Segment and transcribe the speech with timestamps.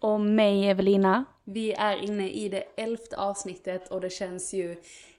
[0.00, 1.24] Och mig, Evelina.
[1.44, 4.76] Vi är inne i det elfte avsnittet och det känns ju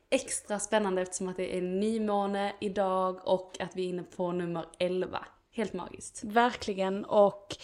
[0.10, 4.66] extra spännande eftersom att det är nymåne idag och att vi är inne på nummer
[4.80, 5.26] 11.
[5.52, 6.24] Helt magiskt.
[6.24, 7.06] Verkligen.
[7.06, 7.56] Och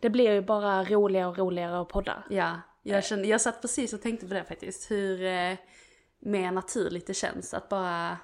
[0.00, 2.22] det blir ju bara roligare och roligare att podda.
[2.30, 4.90] Ja, jag, kände, jag satt precis och tänkte på det faktiskt.
[4.90, 5.54] Hur eh,
[6.18, 8.16] mer naturligt det känns att bara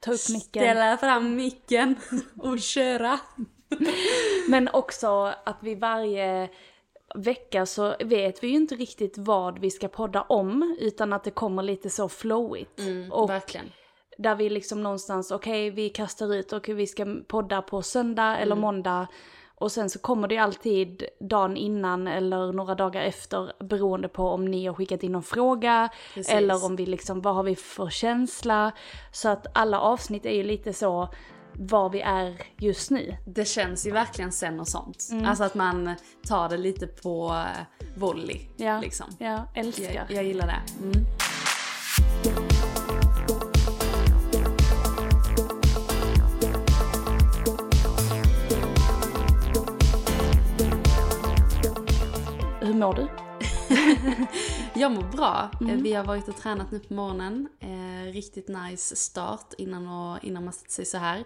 [0.00, 0.62] Ta upp micken.
[0.62, 1.94] ställa fram micken
[2.38, 3.20] och köra.
[4.48, 6.48] Men också att vi varje
[7.14, 10.76] vecka så vet vi ju inte riktigt vad vi ska podda om.
[10.80, 12.80] Utan att det kommer lite så flowigt.
[13.10, 13.72] och Verkligen.
[14.18, 18.56] där vi liksom någonstans, okej vi kastar ut, okej vi ska podda på söndag eller
[18.56, 19.06] måndag.
[19.54, 24.28] Och sen så kommer det ju alltid dagen innan eller några dagar efter beroende på
[24.28, 25.88] om ni har skickat in någon fråga.
[26.14, 26.32] Precis.
[26.34, 28.72] Eller om vi liksom, vad har vi för känsla?
[29.12, 31.08] Så att alla avsnitt är ju lite så
[31.54, 33.16] var vi är just nu.
[33.26, 35.08] Det känns ju verkligen sen och sånt.
[35.24, 35.94] Alltså att man
[36.26, 37.62] tar det lite på eh,
[37.94, 38.40] volley.
[38.56, 39.06] Ja, Liksom.
[39.18, 39.92] ja älskar.
[39.94, 40.62] Jag, jag gillar det.
[40.82, 41.06] Mm.
[52.60, 53.08] Hur mår du?
[54.80, 55.50] Jag mår bra.
[55.60, 57.48] Eh, Vi har varit och tränat nu på morgonen.
[57.60, 61.24] Eh, riktigt nice start innan, och, innan man sätter sig så här.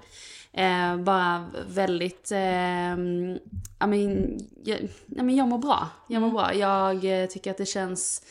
[0.53, 2.32] Eh, bara väldigt...
[2.32, 5.88] Eh, I mean, jag, I mean, jag mår bra.
[6.09, 6.54] Jag mår bra.
[6.54, 8.22] Jag eh, tycker att det känns...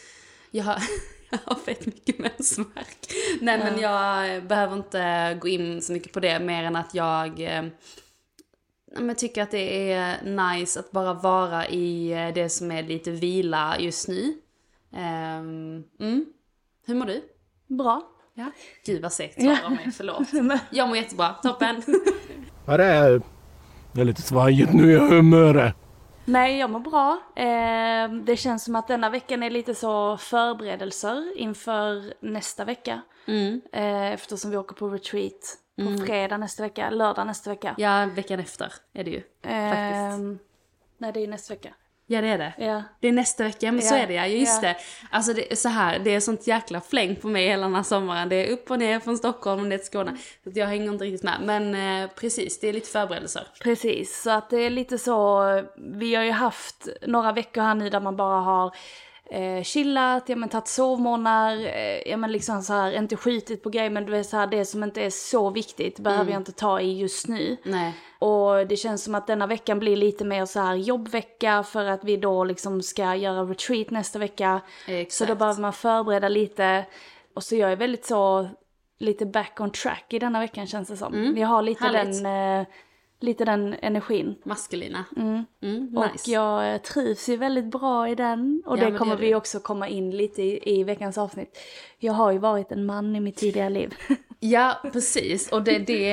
[0.51, 0.83] Jag har,
[1.29, 2.97] jag har fett mycket mensvärk.
[3.41, 7.39] Nej men jag behöver inte gå in så mycket på det mer än att jag...
[7.39, 7.63] Eh,
[8.95, 12.71] Ja, men Jag tycker att det är nice att bara vara i eh, det som
[12.71, 14.33] är lite vila just nu.
[14.95, 16.25] Ehm, mm.
[16.85, 17.21] Hur mår du?
[17.67, 18.01] Bra.
[18.33, 18.51] Ja.
[18.85, 20.27] Gud vad segt svar av mig, förlåt.
[20.69, 21.81] Jag mår jättebra, toppen.
[22.65, 23.21] Ja, det är,
[23.91, 25.75] det är lite svajigt nu i humöret.
[26.25, 27.19] Nej, jag mår bra.
[27.35, 33.01] Eh, det känns som att denna veckan är lite så förberedelser inför nästa vecka.
[33.27, 33.61] Mm.
[33.71, 37.75] Eh, eftersom vi åker på retreat på fredag nästa vecka, lördag nästa vecka.
[37.77, 39.21] Ja, veckan efter är det ju.
[39.21, 40.19] Faktiskt.
[40.19, 40.47] Eh,
[40.97, 41.73] nej, det är nästa vecka.
[42.13, 42.53] Ja, det är det.
[42.57, 42.83] Ja.
[42.99, 44.27] Det är nästa vecka, men så Ja, är det ja.
[44.27, 44.69] Just ja.
[44.69, 44.77] det.
[45.09, 47.83] Alltså det är så här, det är sånt jäkla fläng på mig hela den här
[47.83, 48.29] sommaren.
[48.29, 50.17] Det är upp och ner från Stockholm och ner till Skåne.
[50.43, 51.39] Så jag hänger inte riktigt med.
[51.43, 53.47] Men eh, precis, det är lite förberedelser.
[53.63, 55.43] Precis, så att det är lite så,
[55.77, 58.75] vi har ju haft några veckor här nu där man bara har
[59.29, 63.69] eh, chillat, ja men tagit sovmorgnar, eh, ja men liksom så här inte skitit på
[63.69, 66.51] grejer men du vet så här det som inte är så viktigt behöver jag inte
[66.51, 67.57] ta i just nu.
[67.63, 67.93] Nej.
[68.19, 72.03] Och det känns som att denna veckan blir lite mer så här jobbvecka för att
[72.03, 74.61] vi då liksom ska göra retreat nästa vecka.
[74.87, 75.11] Exakt.
[75.11, 76.85] Så då behöver man förbereda lite.
[77.33, 78.49] Och så jag är väldigt så,
[78.99, 81.37] lite back on track i denna veckan känns det som.
[81.37, 82.23] Jag har lite härligt.
[82.23, 82.67] den, eh,
[83.23, 84.35] lite den energin.
[84.43, 85.05] Maskulina.
[85.15, 85.45] Mm.
[85.61, 85.95] nice.
[85.95, 88.63] Och jag eh, trivs ju väldigt bra i den.
[88.65, 91.57] Och Ja, det det kommer gör vi också komma in lite i, i veckans avsnitt.
[91.99, 93.95] Jag har ju varit en man i mitt tidigare liv.
[94.45, 95.51] Ja, precis.
[95.51, 96.07] Och det, det,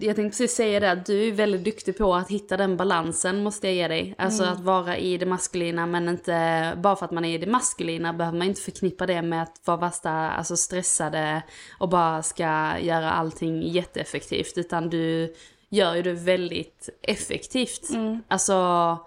[0.00, 3.42] jag tänkte precis säga det, att du är väldigt duktig på att hitta den balansen,
[3.42, 4.14] måste jag ge dig.
[4.18, 7.46] Alltså att vara i det maskulina, men inte, bara för att man är i det
[7.46, 11.42] maskulina behöver man inte förknippa det med att vara värsta, alltså stressade
[11.78, 14.58] och bara ska göra allting jätteeffektivt.
[14.58, 15.34] Utan du
[15.76, 17.90] gör ju det väldigt effektivt.
[17.90, 18.22] Mm.
[18.28, 18.98] Alltså,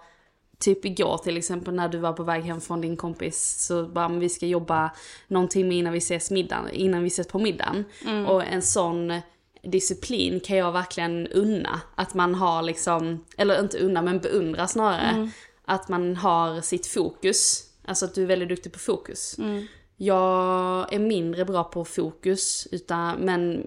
[0.58, 4.08] typ igår till exempel när du var på väg hem från din kompis så bara,
[4.08, 4.90] vi ska jobba
[5.28, 7.84] någon timme innan vi ses middagen, innan vi ses på middagen.
[8.06, 8.26] Mm.
[8.26, 9.20] Och en sån
[9.62, 11.80] disciplin kan jag verkligen unna.
[11.94, 15.10] Att man har liksom, eller inte unna men beundra snarare.
[15.10, 15.30] Mm.
[15.64, 17.66] Att man har sitt fokus.
[17.84, 19.38] Alltså att du är väldigt duktig på fokus.
[19.38, 19.66] Mm.
[19.96, 23.64] Jag är mindre bra på fokus, utan, men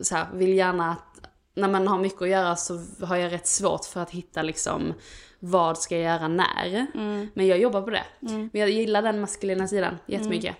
[0.00, 1.09] så här, vill gärna att
[1.54, 4.94] när man har mycket att göra så har jag rätt svårt för att hitta liksom
[5.38, 6.86] vad ska jag göra när.
[7.34, 8.04] Men jag jobbar på det.
[8.52, 10.56] Men jag gillar den maskulina sidan jättemycket.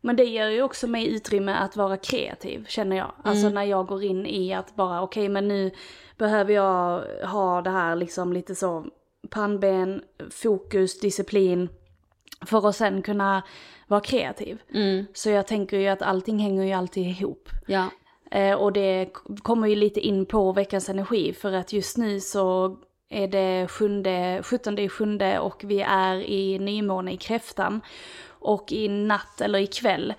[0.00, 3.12] Men det ger ju också mig utrymme att vara kreativ känner jag.
[3.24, 5.70] Alltså när jag går in i att bara okej men nu
[6.18, 8.86] behöver jag ha det här liksom lite så
[9.30, 11.68] pannben, fokus, disciplin.
[12.46, 13.42] För att sen kunna
[13.86, 14.58] vara kreativ.
[15.14, 17.48] Så jag tänker ju att allting hänger ju alltid ihop.
[17.66, 17.86] Ja.
[18.30, 19.08] Eh, och det
[19.42, 22.76] kommer ju lite in på veckans energi för att just nu så
[23.10, 27.80] är det sjunde, 17 i sjunde och vi är i nymåne i kräftan.
[28.40, 30.14] Och i natt eller ikväll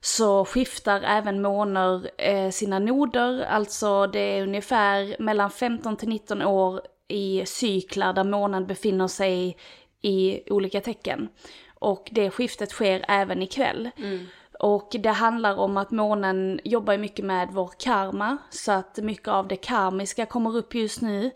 [0.00, 6.42] så skiftar även måner eh, sina noder, alltså det är ungefär mellan 15 till 19
[6.42, 9.56] år i cyklar där månen befinner sig
[10.02, 11.28] i olika tecken.
[11.74, 13.90] Och det skiftet sker även ikväll.
[13.96, 14.26] Mm.
[14.58, 19.48] Och det handlar om att månen jobbar mycket med vår karma, så att mycket av
[19.48, 21.30] det karmiska kommer upp just nu.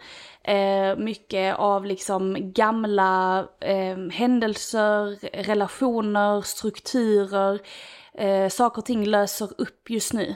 [0.44, 7.60] Eh, mycket av liksom gamla eh, händelser, relationer, strukturer,
[8.14, 10.34] eh, saker och ting löser upp just nu.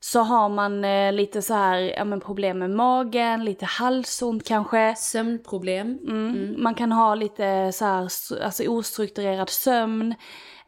[0.00, 4.94] Så har man eh, lite så här, ja men problem med magen, lite halsont kanske.
[4.96, 5.98] Sömnproblem.
[6.08, 6.54] Mm.
[6.62, 8.02] Man kan ha lite så här,
[8.42, 10.14] alltså ostrukturerad sömn.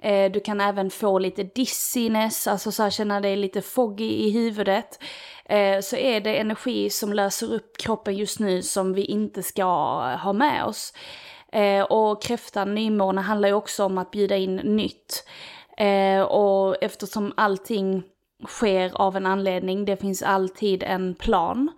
[0.02, 4.30] Eh, du kan även få lite dizziness, alltså så här, känna dig lite foggy i
[4.30, 5.02] huvudet.
[5.44, 9.64] Eh, så är det energi som löser upp kroppen just nu som vi inte ska
[10.16, 10.92] ha med oss.
[11.52, 15.24] Eh, och kräftan, nymåne, handlar ju också om att bjuda in nytt.
[15.76, 18.02] Eh, och eftersom allting
[18.46, 21.70] sker av en anledning, det finns alltid en plan.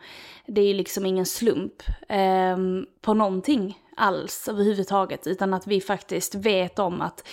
[0.47, 2.57] Det är ju liksom ingen slump eh,
[3.01, 7.29] på någonting alls överhuvudtaget, utan att vi faktiskt vet om att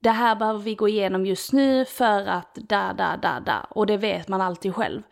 [0.00, 3.66] det här behöver vi gå igenom just nu för att da, da, da, da.
[3.70, 5.02] Och det vet man alltid själv.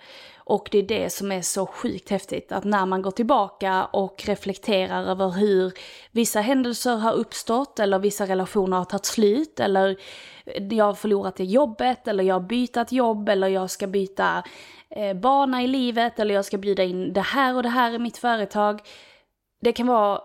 [0.49, 4.23] Och det är det som är så sjukt häftigt, att när man går tillbaka och
[4.27, 5.73] reflekterar över hur
[6.13, 9.97] vissa händelser har uppstått, eller vissa relationer har tagit slut, eller
[10.71, 14.43] jag har förlorat det jobbet, eller jag har bytt jobb, eller jag ska byta
[14.91, 17.99] eh, bana i livet, eller jag ska bjuda in det här och det här i
[17.99, 18.81] mitt företag.
[19.61, 20.21] Det kan vara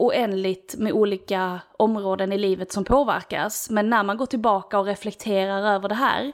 [0.00, 3.70] oändligt med olika områden i livet som påverkas.
[3.70, 6.32] Men när man går tillbaka och reflekterar över det här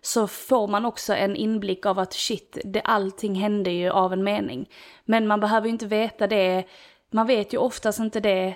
[0.00, 4.24] så får man också en inblick av att shit, det, allting hände ju av en
[4.24, 4.68] mening.
[5.04, 6.64] Men man behöver ju inte veta det,
[7.10, 8.54] man vet ju oftast inte det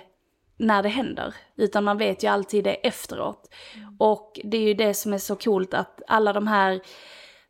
[0.57, 3.49] när det händer, utan man vet ju alltid det efteråt.
[3.99, 6.81] Och det är ju det som är så coolt att alla de här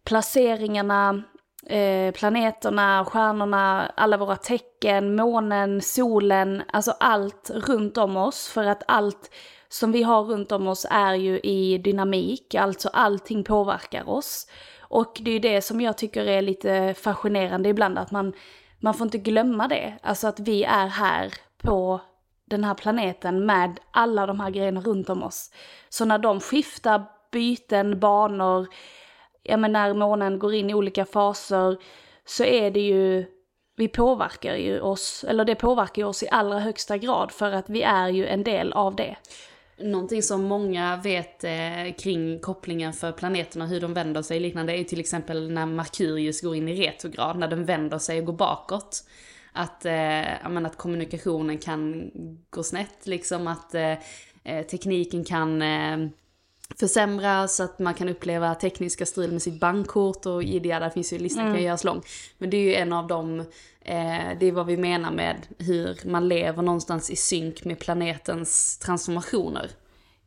[0.04, 1.24] placeringarna,
[1.66, 8.48] eh, planeterna, stjärnorna, alla våra tecken, månen, solen, alltså allt runt om oss.
[8.48, 9.32] För att allt
[9.70, 14.48] som vi har runt om oss är ju i dynamik, alltså allting påverkar oss.
[14.80, 18.34] Och det är ju det som jag tycker är lite fascinerande ibland, att man,
[18.80, 19.94] man får inte glömma det.
[20.04, 22.02] Alltså att vi är här på
[22.46, 25.52] den här planeten med alla de här grejerna runt om oss.
[25.90, 28.68] Så när de skiftar byten, banor,
[29.44, 31.78] ja men när månen går in i olika faser
[32.26, 33.26] så är det ju,
[33.76, 37.70] vi påverkar ju oss, eller det påverkar ju oss i allra högsta grad för att
[37.70, 39.16] vi är ju en del av det.
[39.78, 44.74] Någonting som många vet eh, kring kopplingen för planeterna, hur de vänder sig och liknande,
[44.74, 48.26] är ju till exempel när Merkurius går in i retrograd, när den vänder sig och
[48.26, 49.04] går bakåt.
[49.52, 52.12] Att, eh, menar, att kommunikationen kan
[52.50, 53.94] gå snett, liksom att eh,
[54.44, 56.10] eh, tekniken kan eh,
[56.80, 61.18] försämras, att man kan uppleva tekniska strul med sitt bankkort och idea, där finns ju
[61.20, 62.02] listan kan göras lång.
[62.38, 63.40] Men det är ju en av de,
[63.82, 68.78] eh, det är vad vi menar med hur man lever någonstans i synk med planetens
[68.78, 69.70] transformationer.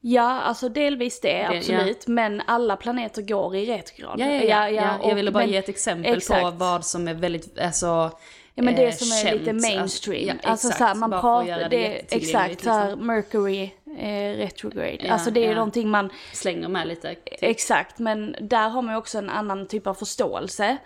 [0.00, 2.06] Ja, alltså delvis det, Det- absolut.
[2.06, 4.20] Men alla planeter går i retrograd.
[4.20, 4.68] Ja, ja, ja.
[4.70, 6.56] ja, jag och- ville bara men- ge ett exempel på exakt.
[6.56, 8.10] vad som är väldigt, alltså
[8.54, 9.40] Ja men det eh, som är känt.
[9.40, 10.30] lite mainstream.
[10.30, 10.78] Alltså, ja, Alltså, exakt.
[10.78, 11.86] så här, man pratar, det det,
[12.16, 13.06] exakt, så här, liksom.
[13.06, 14.98] Mercury eh, retrograde.
[15.00, 15.54] Ja, alltså det är ja.
[15.54, 17.14] någonting man, Slänger med lite.
[17.14, 17.38] typ.
[17.40, 20.76] exakt, men där har man ju också en annan typ av förståelse.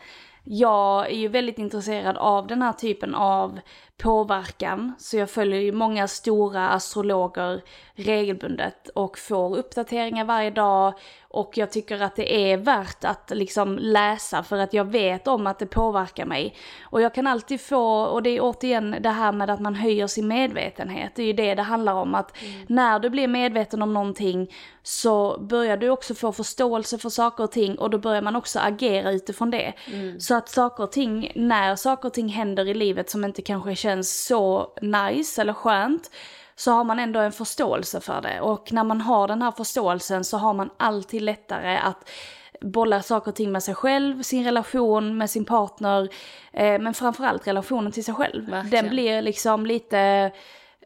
[0.44, 3.60] Jag är ju väldigt intresserad av den här typen av
[4.02, 7.62] påverkan, så jag följer ju många stora astrologer
[7.94, 10.94] regelbundet och får uppdateringar varje dag
[11.32, 15.46] Och jag tycker att det är värt att liksom läsa för att jag vet om
[15.46, 16.54] att det påverkar mig.
[16.82, 20.06] Och jag kan alltid få, och det är återigen det här med att man höjer
[20.06, 21.12] sin medvetenhet.
[21.14, 22.14] Det är ju det det handlar om.
[22.14, 24.50] Att när du blir medveten om någonting
[24.82, 28.58] så börjar du också få förståelse för saker och ting och då börjar man också
[28.58, 29.72] agera utifrån det.
[30.18, 33.74] Så att saker och ting, när saker och ting händer i livet som inte kanske
[33.74, 36.10] känns så nice eller skönt,
[36.56, 38.40] så har man ändå en förståelse för det.
[38.40, 42.10] Och när man har den här förståelsen så har man alltid lättare att
[42.60, 46.08] bolla saker och ting med sig själv, sin relation med sin partner,
[46.52, 48.50] eh, men framförallt relationen till sig själv.
[48.50, 48.84] Verkligen.
[48.84, 50.30] Den blir liksom lite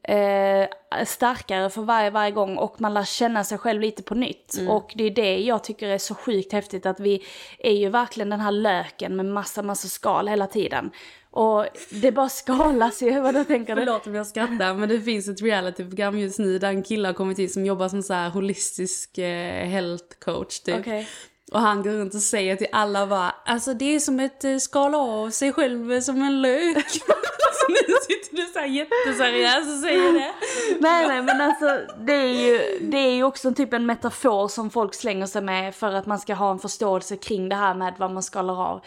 [0.02, 0.68] eh,
[1.04, 4.54] starkare för varje, varje gång och man lär känna sig själv lite på nytt.
[4.68, 7.22] Och det är det jag tycker är så sjukt häftigt att vi
[7.58, 10.90] är ju verkligen den här löken med massa, massa skal hela tiden.
[11.36, 13.80] Och det bara skalas ju, vad tänker du?
[13.80, 17.12] Förlåt om jag skrattar men det finns ett realityprogram just nu där en kille har
[17.12, 20.78] kommit in som jobbar som så här holistisk eh, health coach typ.
[20.80, 21.08] Okej.
[21.52, 24.56] Och han går runt och säger till alla bara, alltså det är som ett eh,
[24.56, 26.88] skala av sig själv som en lök.
[27.54, 30.32] så nu sitter du så här jätteseriös och säger det.
[30.80, 34.70] Nej nej men alltså det är ju, det är ju också typ en metafor som
[34.70, 37.94] folk slänger sig med för att man ska ha en förståelse kring det här med
[37.98, 38.80] vad man skalar av.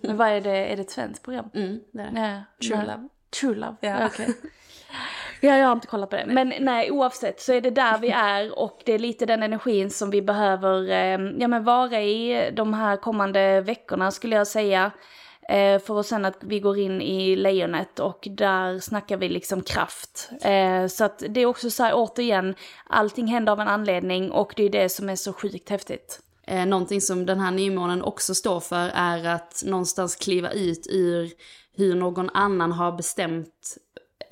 [0.00, 1.50] Men vad är det, är det ett svenskt program?
[1.54, 2.44] Mm, det är det.
[2.68, 2.80] True.
[2.80, 3.08] Love.
[3.40, 4.06] True Love, Ja.
[4.06, 4.34] okej.
[5.44, 6.26] Ja, jag har inte kollat på det.
[6.26, 9.90] Men nej, oavsett så är det där vi är och det är lite den energin
[9.90, 14.90] som vi behöver eh, ja, men vara i de här kommande veckorna skulle jag säga.
[15.48, 19.62] Eh, för att sen att vi går in i lejonet och där snackar vi liksom
[19.62, 20.30] kraft.
[20.42, 22.54] Eh, så att det är också så här återigen,
[22.86, 26.20] allting händer av en anledning och det är det som är så sjukt häftigt.
[26.46, 31.30] Eh, någonting som den här nymånen också står för är att någonstans kliva ut ur
[31.76, 33.76] hur någon annan har bestämt,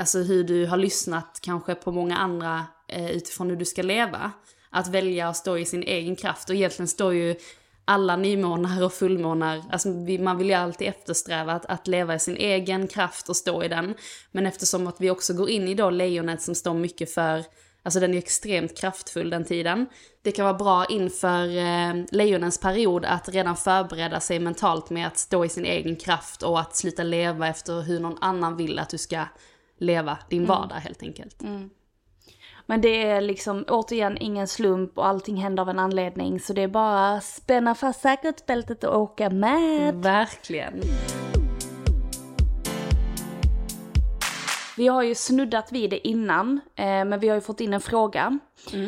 [0.01, 4.33] alltså hur du har lyssnat kanske på många andra eh, utifrån hur du ska leva.
[4.71, 7.37] Att välja att stå i sin egen kraft och egentligen står ju
[7.85, 9.89] alla nymånar och fullmånar, alltså
[10.21, 13.69] man vill ju alltid eftersträva att, att leva i sin egen kraft och stå i
[13.69, 13.95] den.
[14.33, 17.45] Men eftersom att vi också går in i då lejonet som står mycket för
[17.83, 19.87] Alltså den är extremt kraftfull den tiden.
[20.23, 25.19] Det kan vara bra inför eh, lejonens period att redan förbereda sig mentalt med att
[25.19, 28.91] stå i sin egen kraft och att sluta leva efter hur någon annan vill att
[28.91, 29.25] du ska
[29.81, 31.43] leva din vardag helt enkelt.
[32.67, 36.41] Men det är liksom återigen ingen slump och allting händer av en anledning.
[36.41, 39.95] Så det är bara att spänna fast säkerhetsbältet och åka med.
[39.95, 40.81] Verkligen.
[44.81, 47.81] Vi har ju snuddat vid det innan, eh, men vi har ju fått in en
[47.81, 48.39] fråga.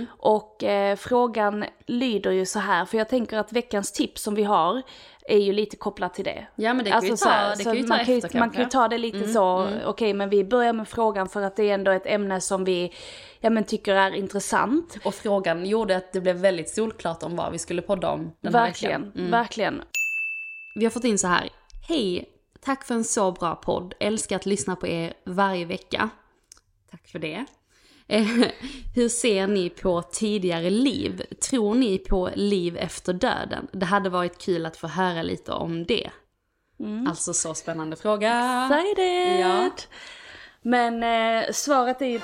[0.09, 4.43] Och eh, frågan lyder ju så här, för jag tänker att veckans tips som vi
[4.43, 4.83] har
[5.29, 6.47] är ju lite kopplat till det.
[6.55, 8.39] Ja men det kan vi ta, så det kan vi ta man, kan ju, efter
[8.39, 8.79] man kan ju kanske.
[8.79, 11.91] ta det lite så, okej men vi börjar med frågan för att det är ändå
[11.91, 12.93] ett ämne som vi
[13.41, 14.97] ja, men, tycker är intressant.
[15.05, 18.55] Och frågan gjorde att det blev väldigt solklart om vad vi skulle podda om den
[18.55, 19.19] här Verkligen, veckan.
[19.19, 19.31] Mm.
[19.31, 19.83] verkligen.
[20.75, 21.49] Vi har fått in så här.
[21.89, 22.32] Hej,
[22.65, 23.95] tack för en så bra podd.
[24.01, 26.11] Älskar att lyssna på er varje vecka.
[26.91, 27.45] Tack för det.
[28.09, 28.27] Eh,
[28.95, 31.23] Hur ser ni på tidigare liv?
[31.51, 33.69] Tror ni på liv efter döden?
[33.73, 36.11] Det hade varit kul att få höra lite om det.
[37.09, 38.69] Alltså så spännande fråga.
[38.71, 39.41] Excited!
[39.41, 39.71] Ja.
[40.63, 42.21] Men eh, svaret är ju...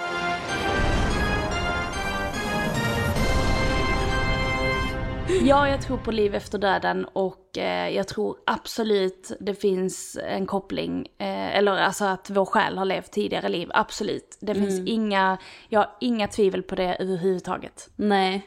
[5.30, 10.46] Ja, jag tror på liv efter döden och eh, jag tror absolut det finns en
[10.46, 14.38] koppling, eh, eller alltså att vår själ har levt tidigare liv, absolut.
[14.40, 17.90] Det finns inga, jag har inga tvivel på det överhuvudtaget.
[17.96, 18.46] Nej.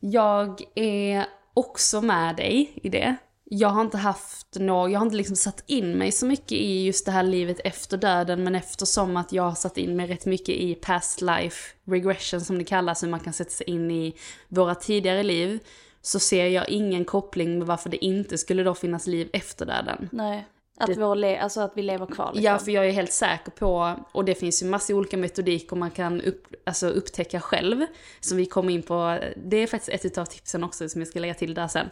[0.00, 3.16] Jag är också med dig i det.
[3.44, 6.84] Jag har inte haft något, jag har inte liksom satt in mig så mycket i
[6.86, 10.26] just det här livet efter döden, men eftersom att jag har satt in mig rätt
[10.26, 14.14] mycket i past life regression som det kallas, hur man kan sätta sig in i
[14.48, 15.60] våra tidigare liv,
[16.02, 20.08] så ser jag ingen koppling med varför det inte skulle då finnas liv efter döden.
[20.12, 20.46] Nej.
[20.80, 22.44] Att, vår le- alltså att vi lever kvar liksom.
[22.44, 25.90] Ja, för jag är helt säker på, och det finns ju massa olika metodiker man
[25.90, 27.86] kan upp, alltså upptäcka själv,
[28.20, 31.20] som vi kommer in på, det är faktiskt ett av tipsen också som jag ska
[31.20, 31.86] lägga till där sen.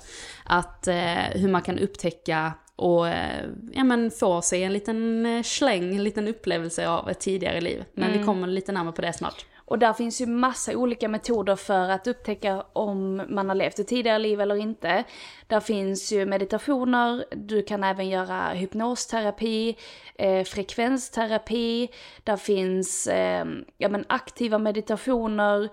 [0.45, 5.43] Att eh, hur man kan upptäcka och eh, ja, men få sig en liten eh,
[5.43, 7.85] släng, en liten upplevelse av ett tidigare liv.
[7.95, 9.47] Men vi kommer lite närmare på det snart.
[9.67, 13.89] Och där finns ju massa olika metoder för att upptäcka om man har levt ett
[13.89, 15.05] tidigare liv eller inte.
[15.47, 19.77] Där finns ju meditationer, du kan även göra hypnosterapi,
[20.15, 21.89] eh, frekvensterapi,
[22.25, 23.45] där finns eh,
[23.79, 25.69] ja, men aktiva meditationer,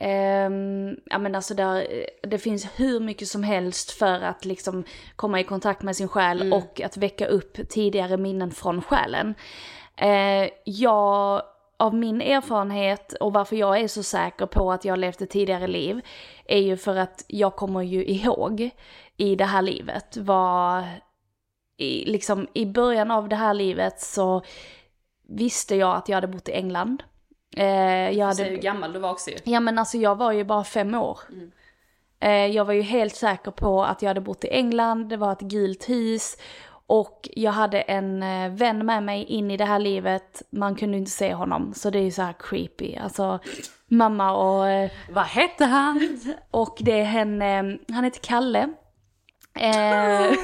[0.00, 0.50] eh,
[1.04, 4.84] ja, men alltså där, det finns hur mycket som helst för att liksom
[5.16, 9.34] komma i kontakt med sin själ och att väcka upp tidigare minnen från själen.
[9.96, 11.42] Eh, jag
[11.78, 15.66] av min erfarenhet och varför jag är så säker på att jag levt ett tidigare
[15.66, 16.00] liv
[16.44, 18.70] är ju för att jag kommer ju ihåg
[19.16, 20.84] i det här livet vad,
[21.76, 24.42] i, liksom i början av det här livet så
[25.28, 27.02] visste jag att jag hade bott i England.
[27.56, 29.36] Eh, jag hade, Säg hur gammal du var också ju.
[29.44, 31.18] Ja men alltså jag var ju bara fem år.
[32.20, 35.32] Eh, jag var ju helt säker på att jag hade bott i England, det var
[35.32, 36.36] ett gult hus
[36.88, 40.98] och jag hade en eh, vän med mig in i det här livet, man kunde
[40.98, 42.96] inte se honom så det är ju så här creepy.
[42.96, 43.38] Alltså
[43.88, 46.18] mamma och, eh, Vad hette han?
[46.50, 48.68] och det är henne, han heter Kalle.
[49.58, 50.38] Eh,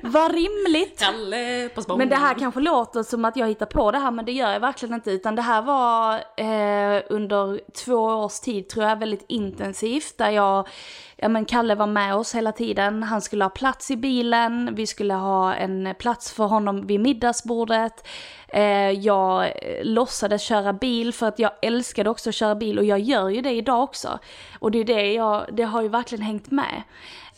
[0.02, 0.98] vad rimligt.
[1.00, 1.98] Kalle på spången.
[1.98, 4.52] Men det här kanske låter som att jag hittar på det här men det gör
[4.52, 9.24] jag verkligen inte utan det här var eh, under två års tid tror jag väldigt
[9.28, 10.68] intensivt där jag,
[11.16, 14.86] ja men Kalle var med oss hela tiden, han skulle ha plats i bilen, vi
[14.86, 18.08] skulle ha en plats för honom vid middagsbordet.
[18.48, 22.84] Eh, jag eh, låtsades köra bil för att jag älskade också att köra bil och
[22.84, 24.18] jag gör ju det idag också.
[24.58, 26.82] Och det är det jag, det har ju verkligen hängt med.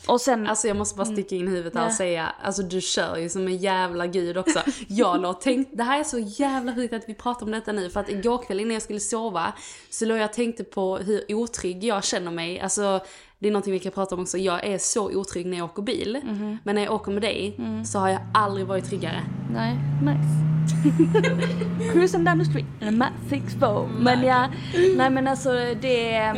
[0.06, 0.46] Och sen...
[0.46, 3.46] Alltså jag måste bara sticka in huvudet här och säga, alltså du kör ju som
[3.46, 4.60] en jävla gud också.
[4.88, 7.72] Jag låg och tänkte, det här är så jävla sjukt att vi pratar om detta
[7.72, 9.52] nu för att igår kväll innan jag skulle sova
[9.90, 12.60] så låg jag och tänkte på hur otrygg jag känner mig.
[12.60, 13.00] Alltså
[13.38, 15.82] det är någonting vi kan prata om också, jag är så otrygg när jag åker
[15.82, 16.20] bil.
[16.24, 16.58] Mhm.
[16.64, 17.84] Men när jag åker med dig Mm.
[17.84, 19.22] så har jag aldrig varit tryggare.
[19.52, 20.44] Nej, nice.
[21.92, 23.88] Cruising down the street in a Matt 64.
[23.98, 24.48] Men ja,
[24.96, 26.34] nej men alltså det...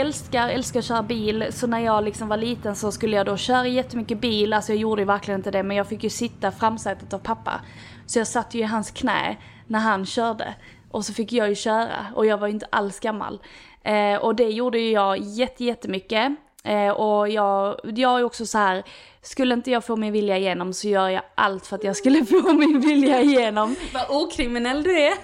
[0.00, 1.46] Älskar, älskar att köra bil.
[1.50, 4.52] Så när jag liksom var liten så skulle jag då köra jättemycket bil.
[4.52, 7.60] Alltså jag gjorde ju verkligen inte det men jag fick ju sitta framsätet av pappa.
[8.06, 9.36] Så jag satt ju i hans knä
[9.66, 10.54] när han körde.
[10.90, 13.40] Och så fick jag ju köra och jag var ju inte alls gammal.
[13.84, 16.32] Eh, och det gjorde ju jag jätte, jättemycket.
[16.64, 18.82] Eh, och jag, jag är också så här,
[19.22, 22.24] skulle inte jag få min vilja igenom så gör jag allt för att jag skulle
[22.26, 23.76] få min vilja igenom.
[23.94, 25.14] Vad okriminell du är!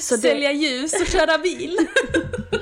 [0.00, 1.76] Så det- Sälja ljus och köra bil!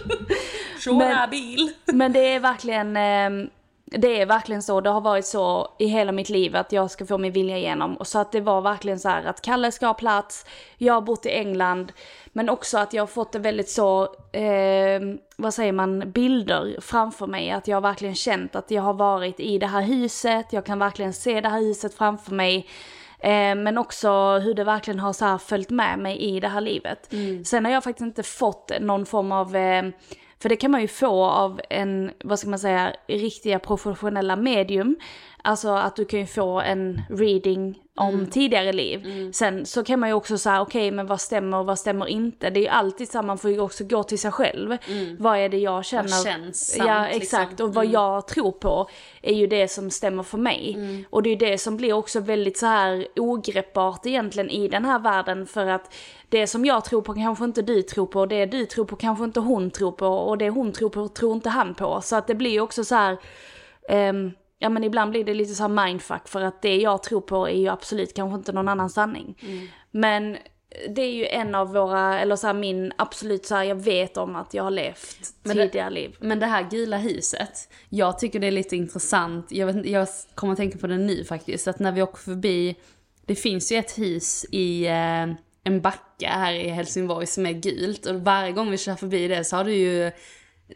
[0.87, 1.73] Men- bil!
[1.92, 3.49] Men det är verkligen, eh,
[3.85, 7.06] det är verkligen så, det har varit så i hela mitt liv att jag ska
[7.06, 7.97] få min vilja igenom.
[7.97, 10.47] Och så att det var verkligen så här att Kalle ska ha plats,
[10.78, 11.92] jag har bott i England,
[12.32, 15.00] men också att jag har fått det väldigt så, eh,
[15.36, 17.50] vad säger man, bilder framför mig.
[17.50, 20.78] Att jag har verkligen känt att jag har varit i det här huset, jag kan
[20.78, 22.69] verkligen se det här huset framför mig.
[23.21, 27.10] Eh, men också hur det verkligen har så följt med mig i det här livet.
[27.45, 29.82] Sen har jag faktiskt inte fått någon form av, eh,
[30.40, 34.96] för det kan man ju få av en, vad ska man säga, riktiga professionella medium.
[35.42, 39.30] Alltså att du kan ju få en reading om tidigare liv.
[39.32, 42.50] Sen så kan man ju också säga, okej men vad stämmer och vad stämmer inte?
[42.50, 44.76] Det är ju alltid så, man får ju också gå till sig själv.
[45.18, 46.24] Vad är det jag känner?
[46.24, 47.22] känns sant, Ja liksom.
[47.22, 48.88] exakt, och vad jag tror på
[49.22, 50.78] är ju det som stämmer för mig.
[51.10, 54.84] Och det är ju det som blir också väldigt så här ogreppbart egentligen i den
[54.84, 55.94] här världen för att
[56.28, 58.97] det som jag tror på kanske inte du tror på, och det du tror på
[58.97, 62.00] kanske inte hon tror på och det hon tror på tror inte han på.
[62.00, 63.17] Så att det blir ju också så här,
[63.88, 67.21] ehm, ja men ibland blir det lite så här mindfuck för att det jag tror
[67.21, 69.38] på är ju absolut kanske inte någon annan sanning.
[69.91, 70.36] Men
[70.95, 74.17] det är ju en av våra, eller så här min absolut så här, jag vet
[74.17, 76.17] om att jag har levt Men det- tidigare liv.
[76.21, 80.52] Men det här gula huset, jag tycker det är lite intressant, jag, vet, jag kommer
[80.52, 82.76] att tänka på det nu faktiskt, att när vi åker förbi,
[83.26, 85.26] det finns ju ett hus i eh,
[85.69, 89.45] en backa här i Helsingborg som är gult och varje gång vi kör förbi det
[89.45, 90.11] så har du ju,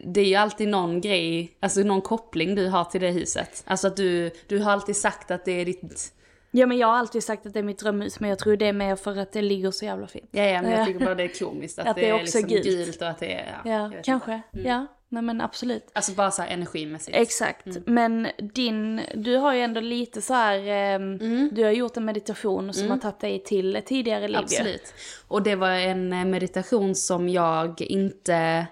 [0.05, 3.63] det är ju alltid någon grej, alltså någon koppling du har till det huset.
[3.67, 6.13] Alltså att du, du har alltid sagt att det är ditt,
[6.51, 8.65] Ja men jag har alltid sagt att det är mitt drömhus men jag tror det
[8.67, 10.29] är mer för att det ligger så jävla fint.
[10.31, 10.77] ja, ja men Ja.
[10.77, 12.63] jag tycker bara det är komiskt att, Att det är, också liksom gult.
[12.63, 13.01] gult.
[13.01, 14.41] och att det är, ja, Ja, kanske.
[14.53, 14.69] inte.
[14.69, 15.89] Ja, nej men absolut.
[15.93, 17.17] Alltså bara så här energimässigt.
[17.17, 21.17] Exakt, men din, du har ju ändå lite så här, ehm,
[21.51, 24.37] du har gjort en meditation som har tagit dig till ett tidigare liv.
[24.37, 24.93] Absolut.
[25.27, 28.67] Och det var en eh, meditation som jag inte...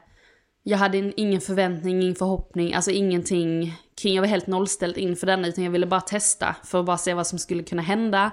[0.63, 4.13] Jag hade en- ingen förväntning, ingen förhoppning, alltså ingenting kring.
[4.15, 7.13] Jag var helt nollställd inför den utan jag ville bara testa för att bara se
[7.13, 8.31] vad som skulle kunna hända.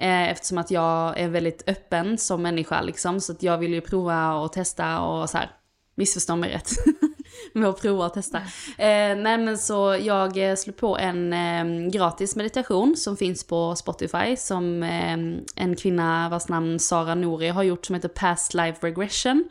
[0.00, 3.20] Eh, eftersom att jag är väldigt öppen som människa liksom.
[3.20, 5.50] Så att jag ville ju prova och testa och så här.
[5.94, 6.70] Missförstå mig rätt.
[7.52, 8.38] med att prova och testa.
[8.78, 13.76] Eh, nej men så jag eh, slog på en eh, gratis meditation som finns på
[13.76, 15.12] Spotify som eh,
[15.64, 19.44] en kvinna vars namn Sara Nouri har gjort som heter Past Life Regression.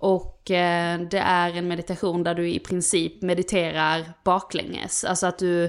[0.00, 5.04] Och eh, det är en meditation där du i princip mediterar baklänges.
[5.04, 5.64] Alltså att du,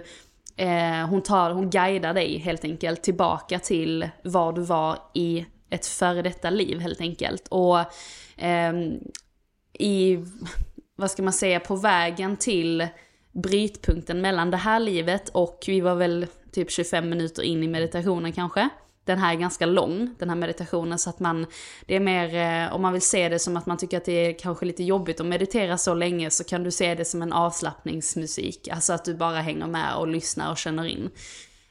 [0.56, 5.86] eh, hon, tar, hon guidar dig helt enkelt tillbaka till var du var i ett
[5.86, 7.48] före detta liv helt enkelt.
[7.50, 7.80] Och
[8.38, 9.00] ehm,
[9.74, 10.18] i,
[11.00, 12.88] vad ska man säga, på vägen till
[13.32, 18.34] brytpunkten mellan det här livet och vi var väl typ 25 minuter in i meditationen
[18.34, 18.70] kanske.
[19.06, 21.46] den här är ganska lång, den här meditationen, så att man,
[21.86, 24.12] det är mer, eh, om man vill se det som att man tycker att det
[24.28, 27.34] är kanske lite jobbigt att meditera så länge, så kan du se det som en
[27.34, 28.68] avslappningsmusik.
[28.72, 31.10] Alltså att du bara hänger med och lyssnar och känner in.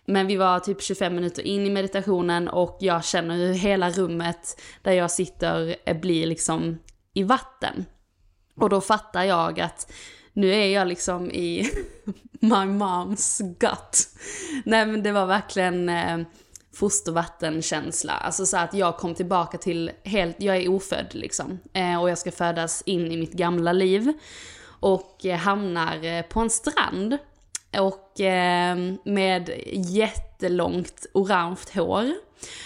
[0.07, 4.61] Men vi var typ 25 minuter in i meditationen och jag känner hur hela rummet
[4.83, 6.79] där jag sitter eh, blir liksom
[7.15, 7.85] i vatten.
[8.59, 9.93] Och då fattar jag att
[10.33, 11.71] nu är jag liksom i
[12.41, 14.09] my moms gut.
[14.65, 16.19] Nej men det var verkligen eh,
[16.75, 18.13] fostervattenkänsla.
[18.13, 21.59] Alltså så att jag kom tillbaka till helt, jag är ofödd liksom.
[21.73, 24.13] Eh, och jag ska födas in i mitt gamla liv.
[24.81, 27.19] Och eh, hamnar eh, på en strand.
[27.79, 32.13] Och eh, med jättelångt orange hår.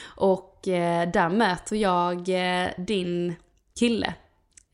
[0.05, 3.35] Och eh, där möter jag eh, din
[3.79, 4.15] kille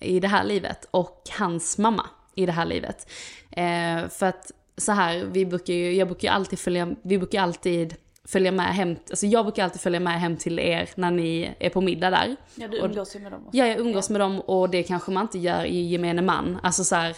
[0.00, 3.10] i det här livet och hans mamma i det här livet.
[3.50, 7.42] Eh, för att så här, vi brukar ju, jag brukar ju alltid följa, vi brukar
[7.42, 11.54] alltid följa med hem, alltså jag brukar alltid följa med hem till er när ni
[11.58, 12.36] är på middag där.
[12.54, 13.56] Ja, du umgås ju med dem också.
[13.56, 16.58] Ja, jag umgås med dem och det kanske man inte gör i gemene man.
[16.62, 17.16] Alltså så här,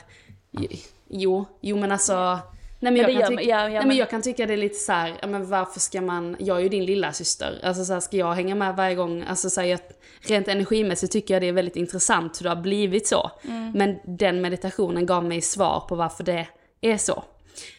[1.09, 2.39] jo, jo men alltså,
[2.81, 4.57] nej men, jag, kan tycka, ja, ja, nej, men men- jag kan tycka det är
[4.57, 7.61] lite så här, men varför ska man, jag är ju din lilla syster.
[7.63, 9.81] alltså så här, ska jag hänga med varje gång, alltså så här, jag,
[10.21, 13.31] rent energimässigt tycker jag det är väldigt intressant hur det har blivit så.
[13.45, 13.73] Mm.
[13.73, 16.47] Men den meditationen gav mig svar på varför det
[16.81, 17.25] är så.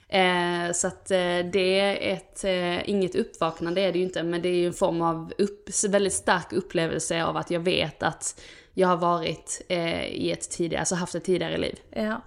[0.10, 4.42] Eh, så att eh, det är ett, eh, inget uppvaknande är det ju inte, men
[4.42, 8.42] det är ju en form av upp, väldigt stark upplevelse av att jag vet att
[8.74, 11.80] jag har varit eh, i ett tidigare, alltså haft ett tidigare liv.
[11.90, 12.22] Ja.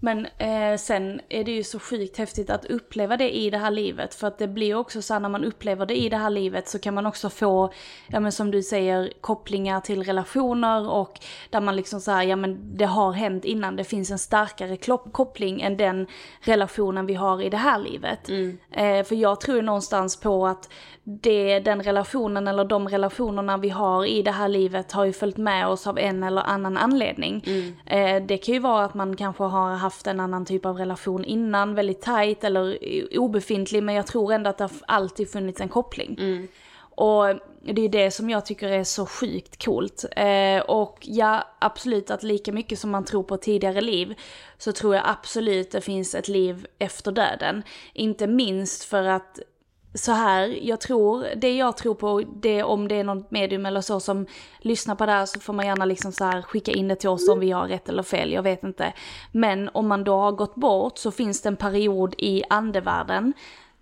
[0.00, 3.70] Men eh, sen är det ju så sjukt häftigt att uppleva det i det här
[3.70, 4.14] livet.
[4.14, 6.68] För att det blir också så här, när man upplever det i det här livet
[6.68, 7.72] så kan man också få,
[8.08, 12.36] ja men som du säger, kopplingar till relationer och där man liksom så här, ja
[12.36, 13.76] men det har hänt innan.
[13.76, 14.76] Det finns en starkare
[15.12, 16.06] koppling än den
[16.40, 18.28] relationen vi har i det här livet.
[18.70, 20.68] Eh, för jag tror någonstans på att
[21.04, 25.36] det, den relationen eller de relationerna vi har i det här livet har ju följt
[25.36, 27.44] med oss av en eller annan anledning.
[27.86, 31.24] Eh, det kan ju vara att man kanske har haft en annan typ av relation
[31.24, 32.78] innan, väldigt tight eller
[33.18, 36.16] obefintlig, men jag tror ändå att det har alltid funnits en koppling.
[36.96, 37.24] Och
[37.62, 40.04] det är det som jag tycker är så sjukt coolt.
[40.16, 44.14] Eh, och ja, absolut att lika mycket som man tror på tidigare liv
[44.58, 47.62] så tror jag absolut det finns ett liv efter döden.
[47.92, 49.40] Inte minst för att
[49.96, 53.80] så här, jag tror, det jag tror på, det om det är något medium eller
[53.80, 54.26] så som
[54.58, 57.08] lyssnar på det här så får man gärna liksom så här skicka in det till
[57.08, 58.92] oss om vi har rätt eller fel, jag vet inte.
[59.32, 63.32] Men om man då har gått bort så finns det en period i andevärlden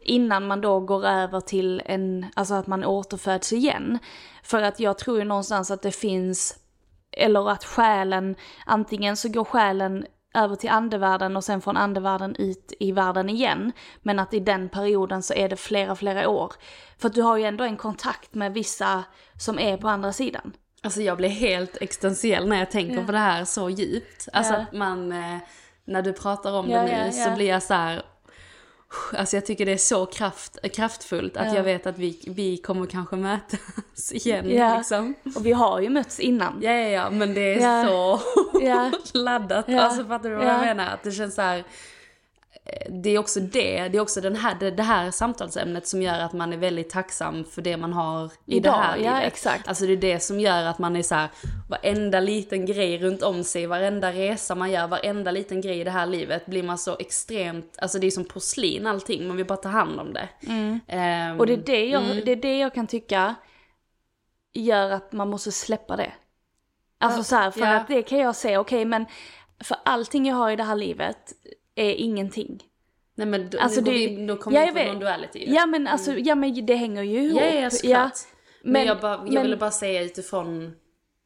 [0.04, 3.98] innan man då går över till en, alltså att man återföds igen.
[4.42, 6.58] För att jag tror ju någonstans att det finns,
[7.16, 12.72] eller att själen, antingen så går själen över till andevärlden och sen från andevärlden ut
[12.80, 13.72] i världen igen.
[14.02, 16.52] Men att i den perioden så är det flera, flera år.
[16.98, 19.04] För att du har ju ändå en kontakt med vissa
[19.40, 20.52] som är på andra sidan.
[20.82, 24.28] Alltså jag blir helt existentiell när jag tänker på det här så djupt.
[24.32, 24.58] Alltså Ja.
[24.58, 25.38] att man, eh,
[25.84, 28.02] när du pratar om Ja, det nu så blir jag så här.
[29.16, 31.54] Alltså jag tycker det är så kraft, kraftfullt att Ja.
[31.54, 34.76] jag vet att vi, vi kommer kanske mötas igen Ja.
[34.78, 35.14] liksom.
[35.36, 36.58] Och vi har ju mötts innan.
[36.62, 38.20] Ja, ja, ja, men det är så
[39.18, 39.68] laddat.
[39.68, 40.50] Alltså fattar du vad Ja.
[40.52, 40.94] jag menar?
[40.94, 41.64] Att det känns så här.
[42.88, 46.20] Det är också det, det är också den här, det, det här samtalsämnet som gör
[46.20, 49.26] att man är väldigt tacksam för det man har i Idag, det här ja, livet.
[49.32, 49.68] exakt.
[49.68, 51.28] Alltså det är det som gör att man är så här,
[51.68, 55.90] varenda liten grej runt om sig, varenda resa man gör, varenda liten grej i det
[55.90, 59.56] här livet blir man så extremt, alltså det är som porslin allting, man vill bara
[59.56, 60.28] ta hand om det.
[60.46, 61.40] Mm.
[61.40, 63.34] Och det är det, jag, det är det jag kan tycka
[64.52, 66.12] gör att man måste släppa det.
[66.98, 67.76] Alltså Ja, så här, för ja.
[67.76, 69.06] att det kan jag säga, okej men
[69.64, 71.32] för allting jag har i det här livet
[71.76, 72.62] är ingenting.
[73.16, 75.04] Nej men då, Alltså nu det- vi, då kommer Ja, vi in på
[75.38, 75.52] i det.
[75.52, 77.40] Ja men alltså, ja men det hänger ju ihop.
[77.40, 78.12] Ja, ja, såklart.
[78.62, 80.74] Men, Men- jag, bara, jag men- ville bara säga utifrån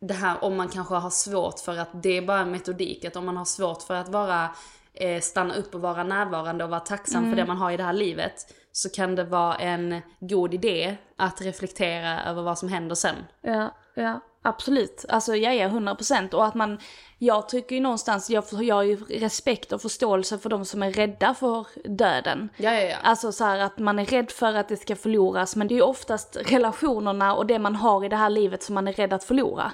[0.01, 3.17] det här om man kanske har svårt för att det är bara en metodik, att
[3.17, 4.49] om man har svårt för att vara
[4.95, 7.31] eh, stanna upp och vara närvarande och vara tacksam Mm.
[7.33, 8.35] för det man har i det här livet
[8.73, 13.15] så kan det vara en god idé att reflektera över vad som händer sen.
[13.43, 15.05] Ja, ja, absolut.
[15.09, 16.35] Alltså ja, ja, 100 procent.
[16.35, 16.79] Och att man,
[17.19, 20.93] jag tycker ju någonstans, jag, jag har ju respekt och förståelse för de som är
[20.93, 22.49] rädda för döden.
[22.57, 22.97] Ja, ja, ja.
[23.03, 25.77] Alltså så här att man är rädd för att det ska förloras, men det är
[25.77, 29.13] ju oftast relationerna och det man har i det här livet som man är rädd
[29.13, 29.73] att förlora.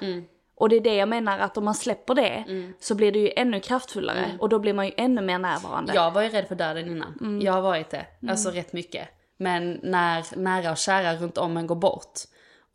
[0.57, 2.45] Och det är det jag menar, att om man släpper det
[2.79, 5.93] så blir det ju ännu kraftfullare och då blir man ju ännu mer närvarande.
[5.93, 7.17] Jag var ju rädd för döden innan.
[7.21, 7.41] Mm.
[7.41, 8.05] Jag har varit det.
[8.29, 9.07] Alltså rätt mycket.
[9.37, 12.19] Men när nära och kära runt om en går bort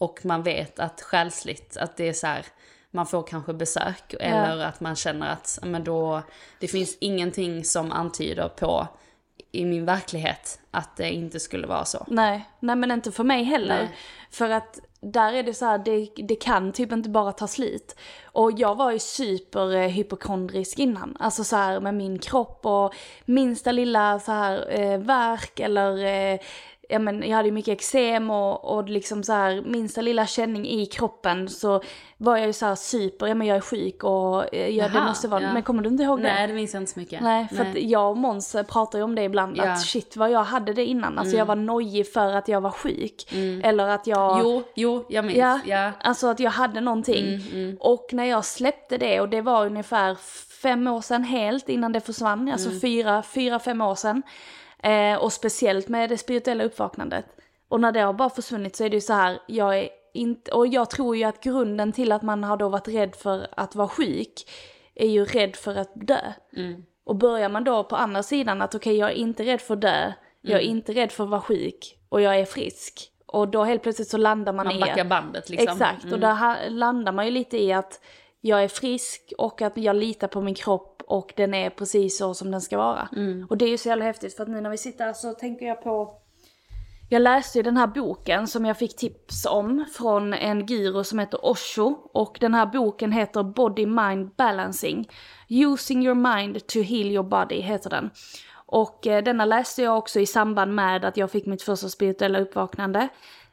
[0.01, 2.47] och man vet att själsligt att det är så här,
[2.91, 6.23] man får kanske besök eller att man känner att men då,
[6.59, 8.89] det finns ingenting som antyder på
[9.53, 12.07] i min verklighet att det inte skulle vara så.
[12.07, 13.79] Nej, nej men inte för mig heller.
[13.79, 13.97] Nej.
[14.31, 17.97] För att där är det så här, det, det kan typ inte bara ta slut.
[18.25, 21.17] Och jag var ju super eh, hypokondrisk innan.
[21.21, 26.41] Alltså så här med min kropp och minsta lilla så här eh, värk eller eh,
[26.90, 30.66] ja, men jag hade ju mycket eksem och, och liksom så här minsta lilla känning
[30.68, 31.83] i kroppen så
[32.16, 34.94] var jag ju så här super, ja men jag är sjuk och eh, ja, det
[34.94, 35.53] Jaha, måste vara, ja.
[35.53, 36.22] men kommer du inte ihåg det?
[36.22, 37.20] Nej, det minns jag inte så mycket.
[37.22, 39.72] Nej, för att jag och Måns pratar ju om det ibland, Ja.
[39.72, 41.18] att shit vad jag hade det innan.
[41.18, 43.33] Alltså jag var nojig för att jag var sjuk.
[43.62, 44.40] Eller att jag...
[44.42, 45.38] Jo, jo, jag minns.
[45.38, 45.92] Ja, Ja.
[46.00, 47.40] alltså att jag hade någonting.
[47.81, 50.14] Och när jag släppte det, och det var ungefär
[50.62, 54.22] fem år sedan helt innan det försvann, alltså fyra, fyra, fem år sedan.
[54.83, 57.27] Eh, och speciellt med det spirituella uppvaknandet.
[57.69, 60.53] Och när det har bara försvunnit så är det ju så här, jag är inte,
[60.53, 63.75] och jag tror ju att grunden till att man har då varit rädd för att
[63.75, 64.33] vara sjuk,
[64.95, 66.33] är ju rädd för att dö.
[67.05, 69.81] Och börjar man då på andra sidan att okej, jag är inte rädd för att
[69.81, 73.11] dö, jag är inte rädd för att vara sjuk, och jag är frisk.
[73.27, 74.81] Och då helt plötsligt så landar man, Man i...
[74.81, 75.69] backar bandet liksom.
[75.69, 78.01] Exakt, och där landar man ju lite i att
[78.40, 82.35] jag är frisk och att jag litar på min kropp och den är precis så
[82.35, 83.09] som den ska vara.
[83.49, 85.33] Och det är ju så jävla häftigt för att nu när vi sitter här så
[85.33, 86.20] tänker jag på
[87.12, 91.18] jag läste ju den här boken som jag fick tips om från en guru som
[91.18, 95.09] heter Osho och den här boken heter Body Mind Balancing.
[95.49, 98.11] Using your mind to heal your body heter den.
[98.66, 102.40] Och eh, denna läste jag också i samband med att jag fick mitt första spirituella
[102.40, 103.09] uppvaknande.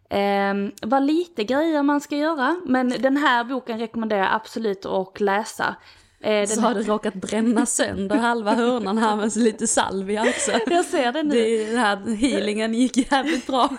[0.10, 5.20] Eh, vad lite grejer man ska göra, men den här boken rekommenderar jag absolut att
[5.20, 5.76] läsa.
[6.22, 10.52] Eh, den Så har du råkat bränna sönder halva hörnan här med lite salvia också.
[10.68, 11.36] Jag ser det nu.
[11.36, 13.70] Det, den här healingen gick jävligt bra.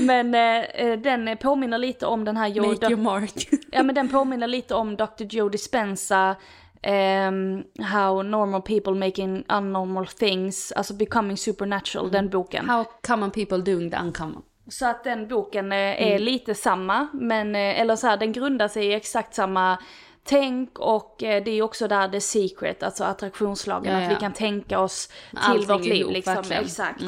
[0.00, 3.48] Men eh, den påminner lite om den här Joe Make your mark.
[3.72, 5.24] Ja men den påminner lite om Dr.
[5.30, 6.36] Joe Dispenza,
[6.82, 12.68] ehm, How Normal People Making Unnormal Things, alltså Becoming Supernatural, den boken.
[12.68, 14.42] How common people doing the uncommon.
[14.68, 18.68] Så att den boken eh, är lite samma, men, eh, eller så här, den grundar
[18.68, 19.78] sig i exakt samma
[20.26, 24.20] tänk och eh, det är också där the secret, alltså attraktionslagen, Ja, att vi ja.
[24.20, 26.42] kan tänka oss till Allting vårt liv ihop, liksom.
[26.50, 27.02] Exakt.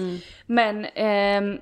[0.46, 1.58] Men ehm,